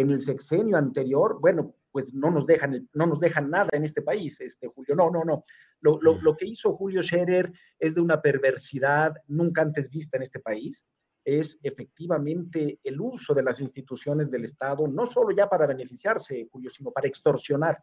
en 0.00 0.10
el 0.10 0.20
sexenio 0.20 0.76
anterior, 0.76 1.38
bueno, 1.40 1.74
pues 1.90 2.12
no 2.12 2.30
nos 2.30 2.46
dejan, 2.46 2.88
no 2.92 3.06
nos 3.06 3.18
dejan 3.18 3.48
nada 3.48 3.70
en 3.72 3.84
este 3.84 4.02
país, 4.02 4.38
este 4.40 4.68
Julio. 4.68 4.94
No, 4.94 5.10
no, 5.10 5.24
no. 5.24 5.42
Lo, 5.80 5.98
lo, 6.02 6.20
lo, 6.20 6.36
que 6.36 6.46
hizo 6.46 6.74
Julio 6.74 7.02
Scherer 7.02 7.50
es 7.78 7.94
de 7.94 8.02
una 8.02 8.20
perversidad 8.20 9.14
nunca 9.28 9.62
antes 9.62 9.88
vista 9.88 10.18
en 10.18 10.22
este 10.22 10.40
país. 10.40 10.84
Es 11.24 11.58
efectivamente 11.62 12.78
el 12.84 13.00
uso 13.00 13.32
de 13.32 13.42
las 13.42 13.60
instituciones 13.60 14.30
del 14.30 14.44
Estado, 14.44 14.86
no 14.86 15.06
solo 15.06 15.34
ya 15.34 15.48
para 15.48 15.66
beneficiarse, 15.66 16.46
Julio, 16.52 16.68
sino 16.68 16.90
para 16.90 17.08
extorsionar. 17.08 17.82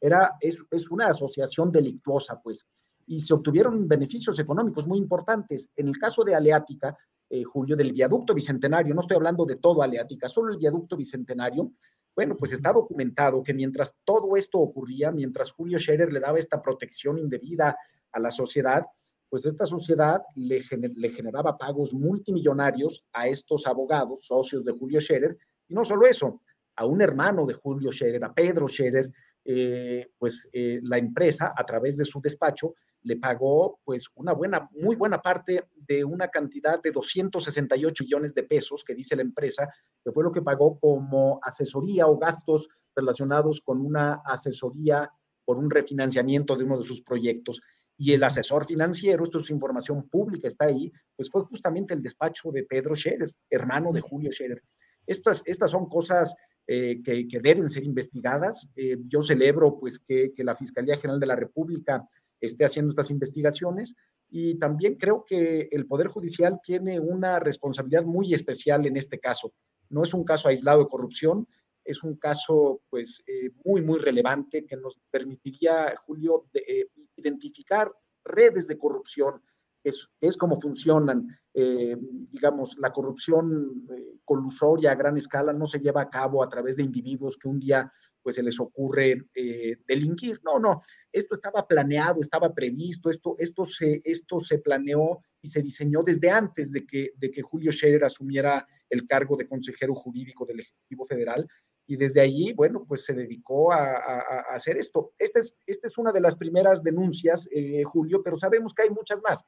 Era, 0.00 0.32
es, 0.40 0.62
es 0.70 0.90
una 0.90 1.08
asociación 1.08 1.72
delictuosa, 1.72 2.40
pues, 2.42 2.66
y 3.06 3.20
se 3.20 3.32
obtuvieron 3.34 3.88
beneficios 3.88 4.38
económicos 4.38 4.86
muy 4.86 4.98
importantes. 4.98 5.70
En 5.76 5.88
el 5.88 5.98
caso 5.98 6.22
de 6.22 6.34
Aleática, 6.34 6.96
eh, 7.34 7.42
Julio, 7.42 7.74
del 7.74 7.92
viaducto 7.92 8.32
bicentenario, 8.32 8.94
no 8.94 9.00
estoy 9.00 9.16
hablando 9.16 9.44
de 9.44 9.56
todo 9.56 9.82
Aleática, 9.82 10.28
solo 10.28 10.52
el 10.52 10.58
viaducto 10.58 10.96
bicentenario, 10.96 11.72
bueno, 12.14 12.36
pues 12.36 12.52
está 12.52 12.72
documentado 12.72 13.42
que 13.42 13.52
mientras 13.52 13.96
todo 14.04 14.36
esto 14.36 14.58
ocurría, 14.60 15.10
mientras 15.10 15.50
Julio 15.50 15.78
Scherer 15.80 16.12
le 16.12 16.20
daba 16.20 16.38
esta 16.38 16.62
protección 16.62 17.18
indebida 17.18 17.76
a 18.12 18.20
la 18.20 18.30
sociedad, 18.30 18.86
pues 19.28 19.44
esta 19.46 19.66
sociedad 19.66 20.22
le, 20.36 20.62
le 20.94 21.10
generaba 21.10 21.58
pagos 21.58 21.92
multimillonarios 21.92 23.04
a 23.12 23.26
estos 23.26 23.66
abogados, 23.66 24.26
socios 24.26 24.64
de 24.64 24.70
Julio 24.70 25.00
Scherer, 25.00 25.36
y 25.66 25.74
no 25.74 25.84
solo 25.84 26.06
eso, 26.06 26.40
a 26.76 26.86
un 26.86 27.02
hermano 27.02 27.44
de 27.46 27.54
Julio 27.54 27.90
Scherer, 27.90 28.22
a 28.22 28.32
Pedro 28.32 28.68
Scherer, 28.68 29.10
eh, 29.44 30.08
pues 30.16 30.48
eh, 30.52 30.78
la 30.84 30.98
empresa, 30.98 31.52
a 31.56 31.64
través 31.66 31.96
de 31.96 32.04
su 32.04 32.20
despacho, 32.20 32.74
le 33.04 33.16
pagó 33.16 33.80
pues 33.84 34.08
una 34.14 34.32
buena, 34.32 34.68
muy 34.72 34.96
buena 34.96 35.20
parte 35.20 35.68
de 35.76 36.04
una 36.04 36.28
cantidad 36.28 36.82
de 36.82 36.90
268 36.90 38.04
millones 38.04 38.34
de 38.34 38.42
pesos 38.42 38.82
que 38.82 38.94
dice 38.94 39.14
la 39.14 39.22
empresa, 39.22 39.68
que 40.02 40.10
fue 40.10 40.24
lo 40.24 40.32
que 40.32 40.42
pagó 40.42 40.78
como 40.80 41.38
asesoría 41.42 42.06
o 42.06 42.18
gastos 42.18 42.68
relacionados 42.96 43.60
con 43.60 43.80
una 43.80 44.22
asesoría 44.24 45.10
por 45.44 45.58
un 45.58 45.70
refinanciamiento 45.70 46.56
de 46.56 46.64
uno 46.64 46.78
de 46.78 46.84
sus 46.84 47.02
proyectos. 47.02 47.60
Y 47.96 48.12
el 48.12 48.24
asesor 48.24 48.64
financiero, 48.64 49.22
esto 49.22 49.38
es 49.38 49.50
información 49.50 50.08
pública, 50.08 50.48
está 50.48 50.64
ahí, 50.64 50.90
pues 51.14 51.30
fue 51.30 51.44
justamente 51.44 51.92
el 51.92 52.02
despacho 52.02 52.50
de 52.50 52.64
Pedro 52.64 52.94
Scherer, 52.94 53.32
hermano 53.50 53.92
de 53.92 54.00
Julio 54.00 54.32
Scherer. 54.32 54.62
Estas, 55.06 55.42
estas 55.44 55.70
son 55.70 55.86
cosas 55.88 56.34
eh, 56.66 57.02
que, 57.04 57.28
que, 57.28 57.40
deben 57.40 57.68
ser 57.68 57.84
investigadas. 57.84 58.72
Eh, 58.74 58.96
yo 59.06 59.20
celebro 59.20 59.76
pues 59.76 59.98
que, 59.98 60.32
que, 60.34 60.42
la 60.42 60.54
Fiscalía 60.54 60.96
General 60.96 61.20
de 61.20 61.26
la 61.26 61.36
República 61.36 62.02
esté 62.46 62.64
haciendo 62.64 62.90
estas 62.90 63.10
investigaciones 63.10 63.96
y 64.30 64.58
también 64.58 64.96
creo 64.96 65.24
que 65.26 65.68
el 65.70 65.86
Poder 65.86 66.08
Judicial 66.08 66.60
tiene 66.62 66.98
una 66.98 67.38
responsabilidad 67.38 68.04
muy 68.04 68.34
especial 68.34 68.86
en 68.86 68.96
este 68.96 69.18
caso. 69.20 69.52
No 69.90 70.02
es 70.02 70.14
un 70.14 70.24
caso 70.24 70.48
aislado 70.48 70.80
de 70.80 70.88
corrupción, 70.88 71.46
es 71.84 72.02
un 72.02 72.16
caso 72.16 72.82
pues 72.88 73.22
eh, 73.26 73.50
muy, 73.64 73.82
muy 73.82 73.98
relevante 73.98 74.64
que 74.66 74.76
nos 74.76 74.98
permitiría, 75.10 75.94
Julio, 76.06 76.46
eh, 76.54 76.88
identificar 77.16 77.92
redes 78.24 78.66
de 78.66 78.78
corrupción, 78.78 79.42
es, 79.82 80.08
es 80.20 80.36
como 80.36 80.58
funcionan. 80.58 81.28
Eh, 81.52 81.96
digamos, 82.00 82.76
la 82.78 82.90
corrupción 82.90 83.86
colusoria 84.24 84.92
a 84.92 84.94
gran 84.94 85.18
escala 85.18 85.52
no 85.52 85.66
se 85.66 85.78
lleva 85.78 86.02
a 86.02 86.10
cabo 86.10 86.42
a 86.42 86.48
través 86.48 86.78
de 86.78 86.84
individuos 86.84 87.36
que 87.36 87.48
un 87.48 87.60
día 87.60 87.92
pues 88.24 88.34
se 88.36 88.42
les 88.42 88.58
ocurre 88.58 89.26
eh, 89.34 89.76
delinquir. 89.86 90.40
No, 90.42 90.58
no, 90.58 90.80
esto 91.12 91.34
estaba 91.34 91.68
planeado, 91.68 92.20
estaba 92.20 92.52
previsto, 92.52 93.10
esto, 93.10 93.36
esto, 93.38 93.64
se, 93.64 94.00
esto 94.04 94.40
se 94.40 94.58
planeó 94.58 95.20
y 95.40 95.48
se 95.48 95.62
diseñó 95.62 96.02
desde 96.02 96.30
antes 96.30 96.72
de 96.72 96.84
que, 96.84 97.10
de 97.16 97.30
que 97.30 97.42
Julio 97.42 97.70
Scherer 97.70 98.02
asumiera 98.02 98.66
el 98.90 99.06
cargo 99.06 99.36
de 99.36 99.46
consejero 99.46 99.94
jurídico 99.94 100.46
del 100.46 100.60
Ejecutivo 100.60 101.04
Federal. 101.04 101.46
Y 101.86 101.96
desde 101.96 102.22
allí, 102.22 102.54
bueno, 102.54 102.86
pues 102.88 103.04
se 103.04 103.12
dedicó 103.12 103.70
a, 103.70 103.84
a, 103.84 104.18
a 104.50 104.54
hacer 104.54 104.78
esto. 104.78 105.12
Esta 105.18 105.40
es, 105.40 105.54
esta 105.66 105.86
es 105.86 105.98
una 105.98 106.12
de 106.12 106.20
las 106.22 106.34
primeras 106.34 106.82
denuncias, 106.82 107.46
eh, 107.52 107.82
Julio, 107.84 108.22
pero 108.22 108.36
sabemos 108.36 108.72
que 108.72 108.84
hay 108.84 108.90
muchas 108.90 109.20
más. 109.22 109.44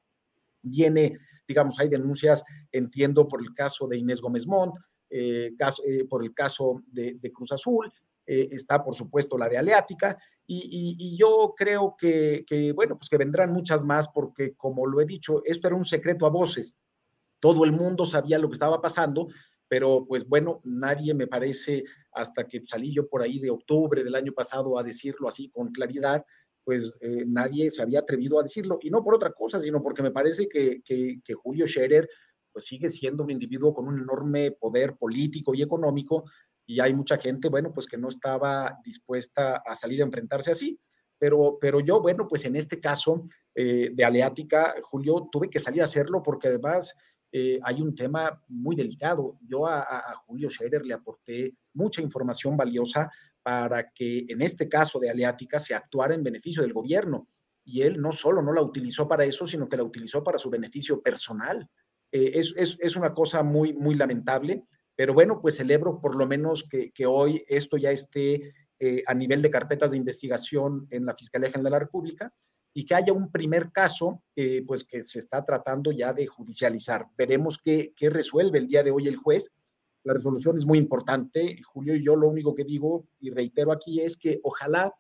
Viene, 0.60 1.18
digamos, 1.48 1.80
hay 1.80 1.88
denuncias, 1.88 2.44
entiendo, 2.72 3.26
por 3.26 3.40
el 3.40 3.54
caso 3.54 3.88
de 3.88 3.96
Inés 3.96 4.20
Gómez 4.20 4.46
Montt, 4.46 4.74
eh, 5.08 5.54
caso, 5.56 5.82
eh, 5.86 6.04
por 6.04 6.22
el 6.24 6.34
caso 6.34 6.82
de, 6.88 7.14
de 7.18 7.32
Cruz 7.32 7.52
Azul, 7.52 7.90
eh, 8.26 8.48
está 8.50 8.82
por 8.82 8.94
supuesto 8.94 9.38
la 9.38 9.48
de 9.48 9.58
Aleática, 9.58 10.18
y, 10.48 11.16
yo 11.16 11.54
creo 11.56 11.96
que, 11.98 12.44
que, 12.46 12.72
bueno, 12.72 12.96
pues 12.96 13.08
que 13.08 13.16
vendrán 13.16 13.52
muchas 13.52 13.82
más 13.82 14.08
porque, 14.08 14.54
como 14.54 14.86
lo 14.86 15.00
he 15.00 15.04
dicho, 15.04 15.42
esto 15.44 15.66
era 15.66 15.76
un 15.76 15.84
secreto 15.84 16.24
a 16.24 16.30
voces. 16.30 16.76
Todo 17.40 17.64
el 17.64 17.72
mundo 17.72 18.04
sabía 18.04 18.38
lo 18.38 18.48
que 18.48 18.54
estaba 18.54 18.80
pasando, 18.80 19.28
pero 19.68 20.06
pues 20.06 20.28
bueno, 20.28 20.60
nadie 20.64 21.14
me 21.14 21.26
parece, 21.26 21.84
hasta 22.12 22.44
que 22.44 22.64
salí 22.64 22.92
yo 22.92 23.08
por 23.08 23.22
ahí 23.22 23.38
de 23.38 23.50
octubre 23.50 24.04
del 24.04 24.14
año 24.14 24.32
pasado 24.32 24.78
a 24.78 24.84
decirlo 24.84 25.28
así 25.28 25.48
con 25.48 25.72
claridad, 25.72 26.24
pues 26.64 26.96
eh, 27.00 27.24
nadie 27.26 27.70
se 27.70 27.82
había 27.82 28.00
atrevido 28.00 28.38
a 28.38 28.42
decirlo, 28.42 28.78
y 28.82 28.90
no 28.90 29.02
por 29.02 29.14
otra 29.14 29.32
cosa, 29.32 29.60
sino 29.60 29.82
porque 29.82 30.02
me 30.02 30.10
parece 30.10 30.48
que, 30.48 30.82
que, 30.82 31.20
que 31.24 31.34
Julio 31.34 31.66
Scherer 31.66 32.08
pues 32.52 32.64
sigue 32.64 32.88
siendo 32.88 33.22
un 33.22 33.30
individuo 33.30 33.74
con 33.74 33.86
un 33.86 34.00
enorme 34.00 34.50
poder 34.50 34.96
político 34.96 35.54
y 35.54 35.60
económico, 35.60 36.24
y 36.66 36.80
hay 36.80 36.92
mucha 36.92 37.16
gente, 37.16 37.48
bueno, 37.48 37.72
pues 37.72 37.86
que 37.86 37.96
no 37.96 38.08
estaba 38.08 38.78
dispuesta 38.84 39.62
a 39.64 39.74
salir 39.74 40.02
a 40.02 40.04
enfrentarse 40.04 40.50
así. 40.50 40.78
Pero, 41.18 41.56
pero 41.60 41.80
yo, 41.80 42.02
bueno, 42.02 42.26
pues 42.28 42.44
en 42.44 42.56
este 42.56 42.80
caso 42.80 43.24
eh, 43.54 43.90
de 43.94 44.04
Aleática, 44.04 44.74
Julio, 44.82 45.28
tuve 45.32 45.48
que 45.48 45.58
salir 45.58 45.80
a 45.80 45.84
hacerlo 45.84 46.22
porque 46.22 46.48
además 46.48 46.94
eh, 47.32 47.58
hay 47.62 47.80
un 47.80 47.94
tema 47.94 48.42
muy 48.48 48.76
delicado. 48.76 49.38
Yo 49.46 49.66
a, 49.66 50.02
Julio 50.26 50.50
Scherer 50.50 50.84
le 50.84 50.94
aporté 50.94 51.54
mucha 51.74 52.02
información 52.02 52.56
valiosa 52.56 53.10
para 53.42 53.90
que 53.92 54.26
en 54.28 54.42
este 54.42 54.68
caso 54.68 54.98
de 54.98 55.08
Aleática 55.08 55.58
se 55.58 55.74
actuara 55.74 56.14
en 56.14 56.24
beneficio 56.24 56.62
del 56.62 56.72
gobierno. 56.72 57.28
Y 57.64 57.82
él 57.82 58.00
no 58.00 58.12
solo 58.12 58.42
no 58.42 58.52
la 58.52 58.62
utilizó 58.62 59.08
para 59.08 59.24
eso, 59.24 59.46
sino 59.46 59.68
que 59.68 59.76
la 59.76 59.84
utilizó 59.84 60.22
para 60.22 60.38
su 60.38 60.50
beneficio 60.50 61.00
personal. 61.00 61.68
Eh, 62.12 62.32
es, 62.34 62.54
es, 62.56 62.76
es, 62.80 62.96
una 62.96 63.12
cosa 63.12 63.42
muy, 63.42 63.72
muy 63.72 63.94
lamentable 63.94 64.64
Pero 64.96 65.12
bueno, 65.12 65.38
pues 65.40 65.56
celebro 65.56 66.00
por 66.00 66.16
lo 66.16 66.26
menos 66.26 66.64
que, 66.64 67.06
hoy 67.06 67.44
esto 67.46 67.76
ya 67.76 67.90
esté 67.90 68.54
eh, 68.78 69.02
a 69.06 69.14
nivel 69.14 69.42
de 69.42 69.50
carpetas 69.50 69.90
de 69.90 69.98
investigación 69.98 70.88
en 70.90 71.04
la 71.04 71.14
Fiscalía 71.14 71.50
General 71.50 71.64
de 71.64 71.70
la 71.70 71.78
República 71.78 72.32
y 72.72 72.84
que 72.84 72.94
haya 72.94 73.12
un 73.12 73.30
primer 73.30 73.72
caso, 73.72 74.22
eh, 74.34 74.62
pues 74.66 74.84
que 74.84 75.04
se 75.04 75.18
está 75.18 75.44
tratando 75.44 75.92
ya 75.92 76.12
de 76.12 76.26
judicializar. 76.26 77.06
Veremos 77.16 77.58
qué, 77.58 77.94
resuelve 78.00 78.58
el 78.58 78.66
día 78.66 78.82
de 78.82 78.90
hoy 78.90 79.06
el 79.08 79.16
juez. 79.16 79.50
La 80.02 80.14
resolución 80.14 80.56
es 80.56 80.66
muy 80.66 80.78
importante, 80.78 81.58
Julio, 81.62 81.94
y 81.94 82.04
yo 82.04 82.16
lo 82.16 82.28
único 82.28 82.54
que 82.54 82.64
digo 82.64 83.06
y 83.18 83.30
reitero 83.30 83.72
aquí 83.72 84.00
es 84.00 84.16
que 84.16 84.40
ojalá 84.42 84.94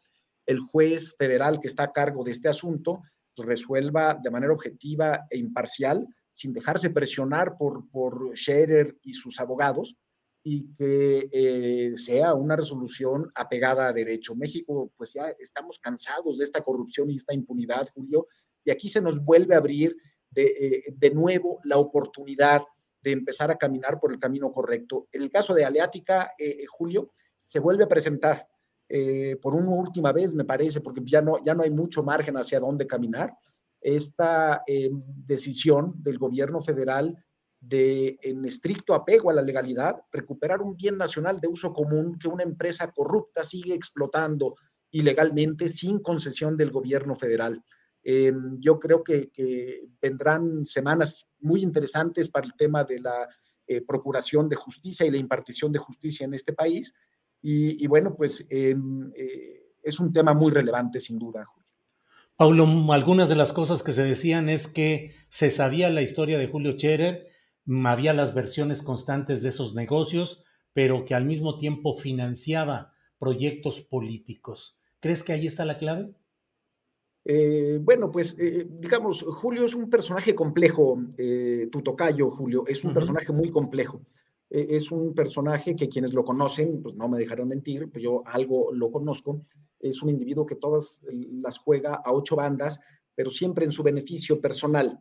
el 0.46 0.60
juez 0.60 1.14
federal 1.16 1.60
que 1.60 1.66
está 1.66 1.84
a 1.84 1.92
cargo 1.92 2.24
de 2.24 2.30
este 2.30 2.48
asunto 2.48 3.02
resuelva 3.36 4.18
de 4.22 4.30
manera 4.30 4.52
objetiva 4.52 5.26
e 5.28 5.36
imparcial, 5.36 6.06
sin 6.36 6.52
dejarse 6.52 6.90
presionar 6.90 7.56
por, 7.56 7.88
por 7.88 8.36
Scherer 8.36 8.98
y 9.02 9.14
sus 9.14 9.40
abogados, 9.40 9.96
y 10.42 10.70
que 10.74 11.30
eh, 11.32 11.96
sea 11.96 12.34
una 12.34 12.54
resolución 12.54 13.32
apegada 13.34 13.88
a 13.88 13.92
derecho. 13.94 14.34
México, 14.36 14.92
pues 14.98 15.14
ya 15.14 15.30
estamos 15.38 15.78
cansados 15.78 16.36
de 16.36 16.44
esta 16.44 16.62
corrupción 16.62 17.10
y 17.10 17.16
esta 17.16 17.32
impunidad, 17.32 17.88
Julio, 17.94 18.26
y 18.62 18.70
aquí 18.70 18.90
se 18.90 19.00
nos 19.00 19.24
vuelve 19.24 19.54
a 19.54 19.58
abrir 19.58 19.96
de, 20.30 20.44
eh, 20.44 20.84
de 20.94 21.10
nuevo 21.10 21.58
la 21.64 21.78
oportunidad 21.78 22.60
de 23.00 23.12
empezar 23.12 23.50
a 23.50 23.56
caminar 23.56 23.98
por 23.98 24.12
el 24.12 24.20
camino 24.20 24.52
correcto. 24.52 25.08
En 25.12 25.22
el 25.22 25.30
caso 25.30 25.54
de 25.54 25.64
Aleática, 25.64 26.32
eh, 26.38 26.66
Julio, 26.68 27.12
se 27.38 27.60
vuelve 27.60 27.84
a 27.84 27.88
presentar 27.88 28.46
por 29.42 29.56
una 29.56 29.70
última 29.70 30.12
vez, 30.12 30.32
me 30.32 30.44
parece, 30.44 30.80
porque 30.80 31.00
ya 31.02 31.20
no, 31.20 31.42
ya 31.42 31.54
no 31.54 31.64
hay 31.64 31.70
mucho 31.70 32.04
margen 32.04 32.36
hacia 32.36 32.60
dónde 32.60 32.86
caminar, 32.86 33.34
esta 33.94 34.62
decisión 35.24 35.94
del 36.02 36.18
gobierno 36.18 36.60
federal 36.60 37.16
de, 37.60 38.18
en 38.22 38.44
estricto 38.44 38.94
apego 38.94 39.30
a 39.30 39.34
la 39.34 39.42
legalidad, 39.42 40.02
recuperar 40.12 40.62
un 40.62 40.76
bien 40.76 40.96
nacional 40.96 41.40
de 41.40 41.48
uso 41.48 41.72
común 41.72 42.18
que 42.18 42.28
una 42.28 42.42
empresa 42.42 42.90
corrupta 42.92 43.42
sigue 43.42 43.74
explotando 43.74 44.56
ilegalmente 44.90 45.68
sin 45.68 46.00
concesión 46.00 46.56
del 46.56 46.70
gobierno 46.70 47.16
federal. 47.16 47.62
Eh, 48.02 48.32
yo 48.60 48.78
creo 48.78 49.02
que, 49.02 49.30
vendrán 50.00 50.64
semanas 50.64 51.28
muy 51.40 51.62
interesantes 51.62 52.30
para 52.30 52.46
el 52.46 52.54
tema 52.54 52.84
de 52.84 53.00
la 53.00 53.28
eh, 53.66 53.82
procuración 53.84 54.48
de 54.48 54.56
justicia 54.56 55.04
y 55.04 55.10
la 55.10 55.16
impartición 55.16 55.72
de 55.72 55.80
justicia 55.80 56.24
en 56.24 56.34
este 56.34 56.52
país. 56.52 56.94
Y, 57.42 57.86
bueno, 57.86 58.14
pues 58.14 58.44
em, 58.50 59.12
eh, 59.14 59.74
es 59.82 60.00
un 60.00 60.12
tema 60.12 60.34
muy 60.34 60.50
relevante, 60.50 60.98
sin 60.98 61.18
duda, 61.18 61.46
Paulo, 62.36 62.66
algunas 62.92 63.30
de 63.30 63.34
las 63.34 63.54
cosas 63.54 63.82
que 63.82 63.92
se 63.92 64.04
decían 64.04 64.50
es 64.50 64.68
que 64.68 65.14
se 65.30 65.48
sabía 65.48 65.88
la 65.88 66.02
historia 66.02 66.36
de 66.36 66.48
Julio 66.48 66.72
Scherer, 66.72 67.28
había 67.84 68.12
las 68.12 68.34
versiones 68.34 68.82
constantes 68.82 69.42
de 69.42 69.48
esos 69.48 69.74
negocios, 69.74 70.44
pero 70.74 71.06
que 71.06 71.14
al 71.14 71.24
mismo 71.24 71.56
tiempo 71.56 71.94
financiaba 71.94 72.92
proyectos 73.18 73.80
políticos. 73.80 74.78
¿Crees 75.00 75.22
que 75.22 75.32
ahí 75.32 75.46
está 75.46 75.64
la 75.64 75.78
clave? 75.78 76.14
Eh, 77.24 77.78
bueno, 77.80 78.10
pues 78.10 78.36
eh, 78.38 78.66
digamos, 78.68 79.22
Julio 79.22 79.64
es 79.64 79.74
un 79.74 79.88
personaje 79.88 80.34
complejo, 80.34 80.98
eh, 81.16 81.68
tu 81.72 81.80
tocayo, 81.80 82.30
Julio, 82.30 82.64
es 82.66 82.84
un 82.84 82.92
personaje 82.92 83.32
muy 83.32 83.50
complejo. 83.50 84.02
Es 84.50 84.90
un 84.90 85.14
personaje 85.14 85.74
que 85.74 85.88
quienes 85.88 86.14
lo 86.14 86.24
conocen, 86.24 86.82
pues 86.82 86.94
no 86.94 87.08
me 87.08 87.18
dejarán 87.18 87.48
mentir, 87.48 87.90
pues 87.90 88.02
yo 88.02 88.22
algo 88.26 88.72
lo 88.72 88.90
conozco. 88.90 89.42
Es 89.80 90.02
un 90.02 90.10
individuo 90.10 90.46
que 90.46 90.56
todas 90.56 91.00
las 91.10 91.58
juega 91.58 91.96
a 92.04 92.12
ocho 92.12 92.36
bandas, 92.36 92.80
pero 93.14 93.30
siempre 93.30 93.64
en 93.64 93.72
su 93.72 93.82
beneficio 93.82 94.40
personal 94.40 94.98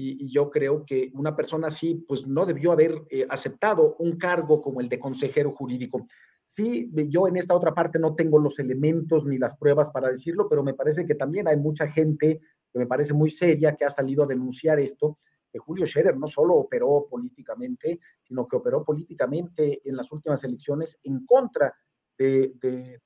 y, 0.00 0.30
yo 0.30 0.48
creo 0.48 0.84
que 0.84 1.10
una 1.14 1.34
persona 1.34 1.66
así 1.66 2.04
pues 2.06 2.26
no 2.26 2.46
debió 2.46 2.70
haber 2.70 3.02
eh, 3.10 3.26
aceptado 3.28 3.96
un 3.98 4.16
cargo 4.16 4.62
como 4.62 4.80
el 4.80 4.88
de 4.88 5.00
consejero 5.00 5.50
jurídico. 5.50 6.06
Sí, 6.44 6.88
yo 7.08 7.26
en 7.26 7.36
esta 7.36 7.54
otra 7.54 7.74
parte 7.74 7.98
no 7.98 8.14
tengo 8.14 8.38
los 8.38 8.58
elementos 8.60 9.26
ni 9.26 9.38
las 9.38 9.56
pruebas 9.56 9.90
para 9.90 10.08
decirlo, 10.08 10.48
pero 10.48 10.62
me 10.62 10.72
parece 10.72 11.04
que 11.04 11.16
también 11.16 11.48
hay 11.48 11.56
mucha 11.56 11.88
gente 11.88 12.40
que 12.72 12.78
me 12.78 12.86
parece 12.86 13.12
muy 13.12 13.28
seria 13.28 13.74
que 13.74 13.84
ha 13.84 13.90
salido 13.90 14.22
a 14.22 14.26
denunciar 14.26 14.78
esto, 14.78 15.16
que 15.50 15.58
Julio 15.58 15.86
Scherer 15.86 16.16
no 16.16 16.26
solo 16.26 16.54
operó 16.54 17.06
políticamente, 17.10 18.00
sino 18.22 18.46
que 18.46 18.56
operó 18.56 18.84
políticamente 18.84 19.80
en 19.84 19.96
las 19.96 20.10
últimas 20.12 20.42
elecciones 20.44 20.98
en 21.02 21.24
contra 21.24 21.74
de, 22.16 22.52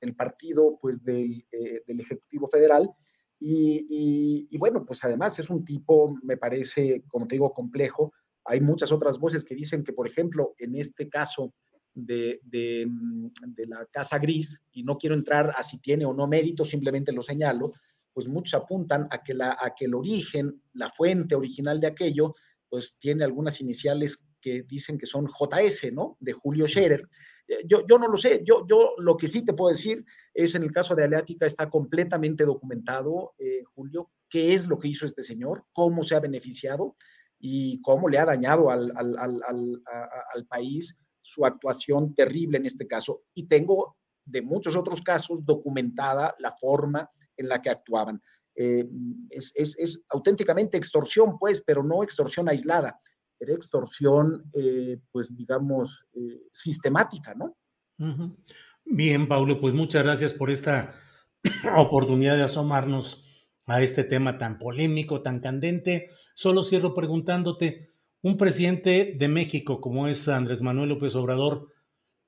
del 0.01 0.15
partido, 0.15 0.77
pues 0.81 1.03
del, 1.03 1.45
eh, 1.51 1.83
del 1.85 1.99
Ejecutivo 1.99 2.47
Federal, 2.47 2.89
y, 3.45 4.57
bueno, 4.57 4.85
pues 4.85 5.03
además 5.03 5.37
es 5.37 5.49
un 5.49 5.65
tipo, 5.65 6.15
me 6.23 6.37
parece, 6.37 7.03
como 7.09 7.27
te 7.27 7.35
digo, 7.35 7.53
complejo. 7.53 8.13
Hay 8.45 8.61
muchas 8.61 8.93
otras 8.93 9.19
voces 9.19 9.43
que 9.43 9.53
dicen 9.53 9.83
que, 9.83 9.91
por 9.91 10.07
ejemplo, 10.07 10.55
en 10.57 10.77
este 10.77 11.09
caso 11.09 11.53
de, 11.93 12.39
de, 12.43 12.87
mm, 12.87 13.31
la 13.67 13.85
Casa 13.87 14.17
Gris, 14.17 14.61
y 14.71 14.83
no 14.83 14.97
quiero 14.97 15.15
entrar 15.15 15.53
a 15.57 15.61
si 15.61 15.79
tiene 15.79 16.05
o 16.05 16.13
no 16.13 16.25
mérito, 16.25 16.63
simplemente 16.63 17.11
lo 17.11 17.21
señalo, 17.21 17.73
pues 18.13 18.27
muchos 18.27 18.53
apuntan 18.53 19.07
a 19.09 19.23
que, 19.23 19.33
la, 19.33 19.57
a 19.59 19.73
que 19.75 19.85
el 19.85 19.95
origen, 19.95 20.61
la 20.73 20.89
fuente 20.89 21.35
original 21.35 21.79
de 21.79 21.87
aquello, 21.87 22.35
pues 22.69 22.95
tiene 22.99 23.23
algunas 23.23 23.59
iniciales 23.61 24.25
que 24.41 24.63
dicen 24.63 24.97
que 24.97 25.05
son 25.05 25.27
JS, 25.27 25.93
¿no? 25.93 26.17
De 26.19 26.33
Julio 26.33 26.67
Scherer. 26.67 27.07
Eh, 27.47 27.63
yo, 27.65 27.85
yo 27.87 27.97
no 27.97 28.07
lo 28.07 28.17
sé, 28.17 28.41
yo, 28.45 28.65
yo 28.67 28.93
lo 28.97 29.17
que 29.17 29.27
sí 29.27 29.45
te 29.45 29.53
puedo 29.53 29.71
decir 29.71 30.05
es 30.33 30.55
en 30.55 30.63
el 30.63 30.71
caso 30.71 30.95
de 30.95 31.03
Aleática 31.03 31.45
está 31.45 31.69
completamente 31.69 32.45
documentado, 32.45 33.33
eh, 33.37 33.63
Julio, 33.73 34.11
qué 34.29 34.53
es 34.53 34.67
lo 34.67 34.79
que 34.79 34.89
hizo 34.89 35.05
este 35.05 35.23
señor, 35.23 35.65
cómo 35.71 36.03
se 36.03 36.15
ha 36.15 36.19
beneficiado 36.19 36.95
y 37.39 37.81
cómo 37.81 38.09
le 38.09 38.19
ha 38.19 38.25
dañado 38.25 38.69
al, 38.69 38.91
al, 38.95 39.17
al, 39.17 39.83
al 40.33 40.45
país 40.47 40.97
su 41.21 41.45
actuación 41.45 42.13
terrible 42.13 42.57
en 42.57 42.65
este 42.65 42.87
caso. 42.87 43.23
Y 43.33 43.47
tengo 43.47 43.97
de 44.25 44.41
muchos 44.41 44.75
otros 44.75 45.01
casos 45.01 45.45
documentada 45.45 46.35
la 46.39 46.53
forma 46.55 47.09
en 47.37 47.49
la 47.49 47.61
que 47.61 47.69
actuaban. 47.69 48.21
Eh, 48.55 48.87
es, 49.29 49.51
es, 49.55 49.77
es, 49.79 50.05
auténticamente 50.09 50.77
extorsión, 50.77 51.37
pues, 51.39 51.61
pero 51.65 51.83
no 51.83 52.03
extorsión 52.03 52.47
aislada 52.49 52.99
era 53.43 53.53
extorsión, 53.53 54.49
eh, 54.53 54.99
pues 55.11 55.35
digamos, 55.35 56.07
eh, 56.13 56.41
sistemática, 56.51 57.33
¿no? 57.35 57.57
Bien, 58.85 59.27
Paulo, 59.27 59.59
pues 59.59 59.73
muchas 59.73 60.03
gracias 60.03 60.33
por 60.33 60.49
esta 60.49 60.93
oportunidad 61.77 62.35
de 62.35 62.43
asomarnos 62.43 63.25
a 63.65 63.81
este 63.81 64.03
tema 64.03 64.37
tan 64.37 64.57
polémico, 64.57 65.21
tan 65.21 65.39
candente. 65.39 66.09
Solo 66.35 66.63
cierro 66.63 66.93
preguntándote, 66.93 67.91
un 68.21 68.37
presidente 68.37 69.15
de 69.17 69.27
México 69.27 69.79
como 69.79 70.07
es 70.07 70.27
Andrés 70.27 70.61
Manuel 70.61 70.89
López 70.89 71.15
Obrador, 71.15 71.69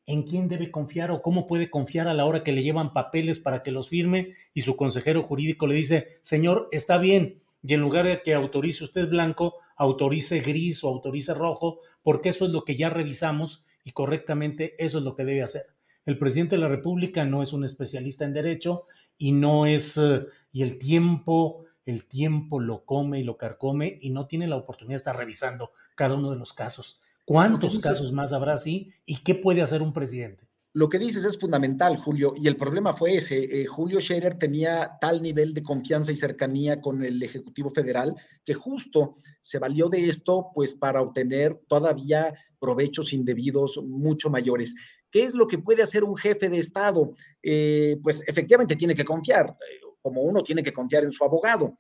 ¿en 0.07 0.23
quién 0.23 0.47
debe 0.47 0.71
confiar 0.71 1.11
o 1.11 1.21
cómo 1.21 1.47
puede 1.47 1.69
confiar 1.69 2.07
a 2.07 2.13
la 2.13 2.25
hora 2.25 2.43
que 2.43 2.51
le 2.51 2.63
llevan 2.63 2.93
papeles 2.93 3.39
para 3.39 3.63
que 3.63 3.71
los 3.71 3.89
firme 3.89 4.33
y 4.53 4.61
su 4.61 4.75
consejero 4.75 5.23
jurídico 5.23 5.67
le 5.67 5.75
dice, 5.75 6.19
señor, 6.21 6.69
está 6.71 6.97
bien, 6.97 7.41
y 7.63 7.73
en 7.73 7.81
lugar 7.81 8.05
de 8.05 8.21
que 8.21 8.33
autorice 8.33 8.83
usted 8.83 9.09
blanco, 9.09 9.55
autorice 9.75 10.39
gris 10.41 10.83
o 10.83 10.89
autorice 10.89 11.33
rojo, 11.33 11.79
porque 12.03 12.29
eso 12.29 12.45
es 12.45 12.51
lo 12.51 12.63
que 12.63 12.75
ya 12.75 12.89
revisamos 12.89 13.65
y 13.83 13.91
correctamente 13.91 14.75
eso 14.77 14.99
es 14.99 15.03
lo 15.03 15.15
que 15.15 15.25
debe 15.25 15.41
hacer. 15.41 15.63
El 16.05 16.19
presidente 16.19 16.55
de 16.55 16.61
la 16.61 16.67
República 16.67 17.25
no 17.25 17.41
es 17.41 17.53
un 17.53 17.65
especialista 17.65 18.25
en 18.25 18.33
derecho 18.33 18.85
y 19.17 19.31
no 19.31 19.65
es, 19.65 19.97
eh, 19.97 20.25
y 20.51 20.61
el 20.61 20.77
tiempo, 20.77 21.65
el 21.85 22.05
tiempo 22.05 22.59
lo 22.59 22.85
come 22.85 23.19
y 23.19 23.23
lo 23.23 23.37
carcome 23.37 23.97
y 24.01 24.11
no 24.11 24.27
tiene 24.27 24.47
la 24.47 24.57
oportunidad 24.57 24.93
de 24.93 24.97
estar 24.97 25.17
revisando 25.17 25.71
cada 25.95 26.15
uno 26.15 26.29
de 26.29 26.37
los 26.37 26.53
casos. 26.53 27.01
¿Cuántos 27.25 27.79
casos 27.79 28.13
más 28.13 28.33
habrá 28.33 28.53
así 28.53 28.91
y 29.05 29.17
qué 29.17 29.33
puede 29.33 29.63
hacer 29.63 29.81
un 29.81 29.93
presidente? 29.93 30.47
Lo 30.73 30.89
que 30.89 30.99
dices 30.99 31.23
es 31.23 31.39
fundamental, 31.39 31.95
Julio, 31.95 32.33
y 32.35 32.47
el 32.47 32.57
problema 32.57 32.91
fue 32.91 33.15
ese. 33.15 33.61
Eh, 33.61 33.65
Julio 33.65 34.01
Scherer 34.01 34.37
tenía 34.37 34.97
tal 34.99 35.21
nivel 35.21 35.53
de 35.53 35.63
confianza 35.63 36.11
y 36.11 36.17
cercanía 36.17 36.81
con 36.81 37.01
el 37.01 37.23
Ejecutivo 37.23 37.69
Federal 37.69 38.13
que 38.43 38.53
justo 38.53 39.13
se 39.39 39.57
valió 39.57 39.87
de 39.87 40.09
esto 40.09 40.47
pues 40.53 40.73
para 40.73 41.01
obtener 41.01 41.61
todavía 41.69 42.33
provechos 42.59 43.13
indebidos 43.13 43.81
mucho 43.85 44.29
mayores. 44.29 44.75
¿Qué 45.09 45.23
es 45.23 45.33
lo 45.33 45.47
que 45.47 45.59
puede 45.59 45.81
hacer 45.81 46.03
un 46.03 46.17
jefe 46.17 46.49
de 46.49 46.59
Estado? 46.59 47.11
Eh, 47.41 47.97
pues 48.03 48.21
efectivamente 48.27 48.75
tiene 48.75 48.95
que 48.95 49.05
confiar, 49.05 49.45
eh, 49.47 49.79
como 50.01 50.23
uno 50.23 50.43
tiene 50.43 50.61
que 50.61 50.73
confiar 50.73 51.05
en 51.05 51.13
su 51.13 51.23
abogado, 51.23 51.77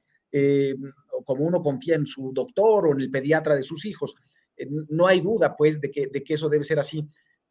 o 1.11 1.23
como 1.25 1.43
uno 1.43 1.61
confía 1.61 1.95
en 1.95 2.05
su 2.05 2.31
doctor 2.33 2.87
o 2.87 2.91
en 2.93 3.01
el 3.01 3.09
pediatra 3.09 3.55
de 3.55 3.63
sus 3.63 3.85
hijos. 3.85 4.15
No 4.89 5.07
hay 5.07 5.21
duda, 5.21 5.55
pues, 5.55 5.79
de 5.81 5.91
que, 5.91 6.07
de 6.07 6.23
que 6.23 6.33
eso 6.33 6.49
debe 6.49 6.63
ser 6.63 6.79
así 6.79 7.05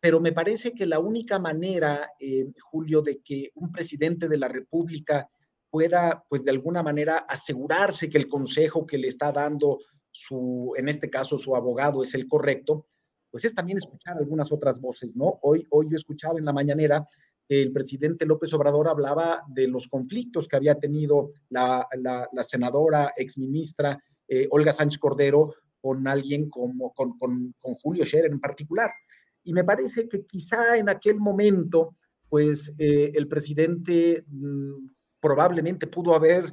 pero 0.04 0.20
me 0.20 0.32
parece 0.32 0.74
que 0.74 0.84
la 0.84 0.98
única 0.98 1.38
manera, 1.38 2.10
eh, 2.20 2.44
Julio, 2.60 3.00
de 3.00 3.22
que 3.22 3.50
un 3.54 3.72
presidente 3.72 4.28
de 4.28 4.36
la 4.36 4.48
República 4.48 5.30
pueda, 5.70 6.22
pues 6.28 6.44
de 6.44 6.50
alguna 6.50 6.82
manera, 6.82 7.24
asegurarse 7.26 8.10
que 8.10 8.18
el 8.18 8.28
consejo 8.28 8.84
que 8.84 8.98
le 8.98 9.08
está 9.08 9.32
dando 9.32 9.78
su, 10.10 10.74
en 10.76 10.90
este 10.90 11.08
caso, 11.08 11.38
su 11.38 11.56
abogado 11.56 12.02
es 12.02 12.12
el 12.12 12.28
correcto, 12.28 12.86
pues 13.30 13.46
es 13.46 13.54
también 13.54 13.78
escuchar 13.78 14.18
algunas 14.18 14.52
otras 14.52 14.78
voces, 14.78 15.16
¿no? 15.16 15.38
Hoy, 15.40 15.66
hoy 15.70 15.86
yo 15.90 15.96
escuchaba 15.96 16.38
en 16.38 16.44
la 16.44 16.52
mañanera 16.52 17.06
que 17.48 17.62
el 17.62 17.72
presidente 17.72 18.26
López 18.26 18.52
Obrador 18.52 18.88
hablaba 18.88 19.42
de 19.48 19.68
los 19.68 19.88
conflictos 19.88 20.48
que 20.48 20.56
había 20.56 20.74
tenido 20.74 21.30
la 21.48 21.88
senadora, 22.42 23.14
exministra 23.16 23.98
eh, 24.28 24.48
Olga 24.50 24.70
Sánchez 24.70 24.98
Cordero 24.98 25.54
con 25.84 26.08
alguien 26.08 26.48
como, 26.48 26.94
con, 26.94 27.18
con, 27.18 27.54
con 27.58 27.74
Julio 27.74 28.06
Scherer 28.06 28.32
en 28.32 28.40
particular. 28.40 28.90
Y 29.42 29.52
me 29.52 29.64
parece 29.64 30.08
que 30.08 30.24
quizá 30.24 30.78
en 30.78 30.88
aquel 30.88 31.16
momento, 31.16 31.94
pues 32.26 32.74
eh, 32.78 33.12
el 33.14 33.28
presidente 33.28 34.24
mm, 34.26 34.88
probablemente 35.20 35.86
pudo 35.86 36.14
haber 36.14 36.50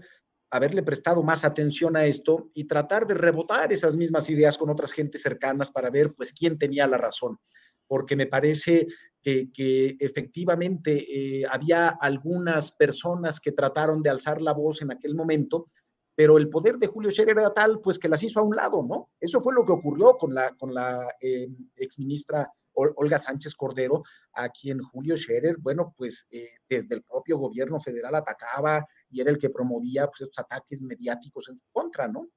haberle 0.49 0.83
prestado 0.83 1.23
más 1.23 1.45
atención 1.45 1.95
a 1.95 2.05
esto 2.05 2.51
y 2.53 2.65
tratar 2.65 3.07
de 3.07 3.13
rebotar 3.13 3.71
esas 3.71 3.95
mismas 3.95 4.29
ideas 4.29 4.57
con 4.57 4.69
otras 4.69 4.91
gentes 4.91 5.21
cercanas 5.21 5.71
para 5.71 5.89
ver 5.89 6.13
pues 6.13 6.33
quién 6.33 6.57
tenía 6.57 6.85
la 6.87 6.97
razón, 6.97 7.39
porque 7.87 8.17
me 8.17 8.27
parece 8.27 8.85
que, 9.23 9.95
efectivamente 9.97 11.05
eh, 11.07 11.45
había 11.49 11.87
algunas 11.87 12.73
personas 12.73 13.39
que 13.39 13.53
trataron 13.53 14.03
de 14.03 14.09
alzar 14.09 14.41
la 14.41 14.51
voz 14.51 14.81
en 14.81 14.91
aquel 14.91 15.15
momento, 15.15 15.67
pero 16.15 16.37
el 16.37 16.49
poder 16.49 16.77
de 16.77 16.87
Julio 16.87 17.11
Scherer 17.11 17.37
era 17.37 17.53
tal 17.53 17.79
pues 17.79 17.97
que 17.97 18.09
las 18.09 18.23
hizo 18.23 18.39
a 18.39 18.43
un 18.43 18.55
lado, 18.55 18.83
¿no? 18.83 19.09
Eso 19.19 19.41
fue 19.41 19.53
lo 19.53 19.65
que 19.65 19.71
ocurrió 19.71 20.17
con 20.17 20.33
la, 20.33 20.55
con 20.55 20.73
la 20.73 21.07
eh, 21.21 21.47
exministra 21.75 22.51
Olga 22.73 23.19
Sánchez 23.19 23.55
Cordero, 23.55 24.03
a 24.33 24.49
quien 24.49 24.79
Julio 24.79 25.17
Scherer, 25.17 25.57
bueno, 25.59 25.93
pues 25.97 26.25
eh, 26.31 26.49
desde 26.69 26.95
el 26.95 27.03
propio 27.03 27.37
gobierno 27.37 27.79
federal 27.79 28.15
atacaba 28.15 28.85
y 29.09 29.21
era 29.21 29.31
el 29.31 29.37
que 29.37 29.49
promovía 29.49 30.07
pues, 30.07 30.21
estos 30.21 30.39
ataques 30.39 30.81
mediáticos 30.81 31.49
en 31.49 31.57
su 31.57 31.65
contra, 31.71 32.07
¿no? 32.07 32.27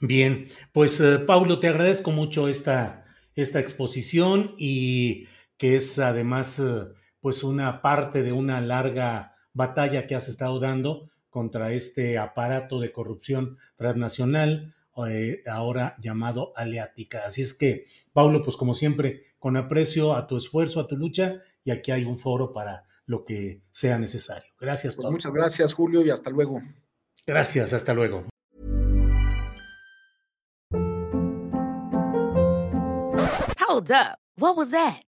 Bien, 0.00 0.48
pues 0.72 1.00
eh, 1.00 1.18
Paulo, 1.18 1.58
te 1.58 1.68
agradezco 1.68 2.10
mucho 2.10 2.48
esta, 2.48 3.04
esta 3.34 3.60
exposición 3.60 4.54
y 4.56 5.26
que 5.56 5.76
es 5.76 5.98
además 5.98 6.58
eh, 6.58 6.86
pues 7.20 7.42
una 7.42 7.82
parte 7.82 8.22
de 8.22 8.32
una 8.32 8.60
larga 8.60 9.36
batalla 9.52 10.06
que 10.06 10.14
has 10.14 10.28
estado 10.28 10.58
dando 10.58 11.10
contra 11.30 11.72
este 11.72 12.18
aparato 12.18 12.80
de 12.80 12.92
corrupción 12.92 13.58
transnacional 13.76 14.74
eh, 15.08 15.42
ahora 15.46 15.96
llamado 16.00 16.52
Aleática. 16.56 17.24
Así 17.24 17.42
es 17.42 17.54
que, 17.54 17.86
Paulo, 18.12 18.42
pues 18.42 18.56
como 18.56 18.74
siempre, 18.74 19.34
con 19.38 19.56
aprecio 19.56 20.14
a 20.14 20.26
tu 20.26 20.36
esfuerzo, 20.36 20.80
a 20.80 20.86
tu 20.86 20.96
lucha, 20.96 21.42
y 21.64 21.70
aquí 21.70 21.90
hay 21.90 22.04
un 22.04 22.18
foro 22.18 22.52
para 22.52 22.84
lo 23.06 23.24
que 23.24 23.62
sea 23.72 23.98
necesario. 23.98 24.52
Gracias, 24.60 24.96
pues 24.96 25.10
muchas 25.10 25.32
gracias, 25.32 25.74
Julio, 25.74 26.04
y 26.04 26.10
hasta 26.10 26.30
luego. 26.30 26.60
Gracias, 27.26 27.72
hasta 27.72 27.94
luego. 27.94 28.26
Hold 33.68 33.90
up. 33.92 34.18
What 34.36 34.56
was 34.56 34.70
that? 34.70 35.09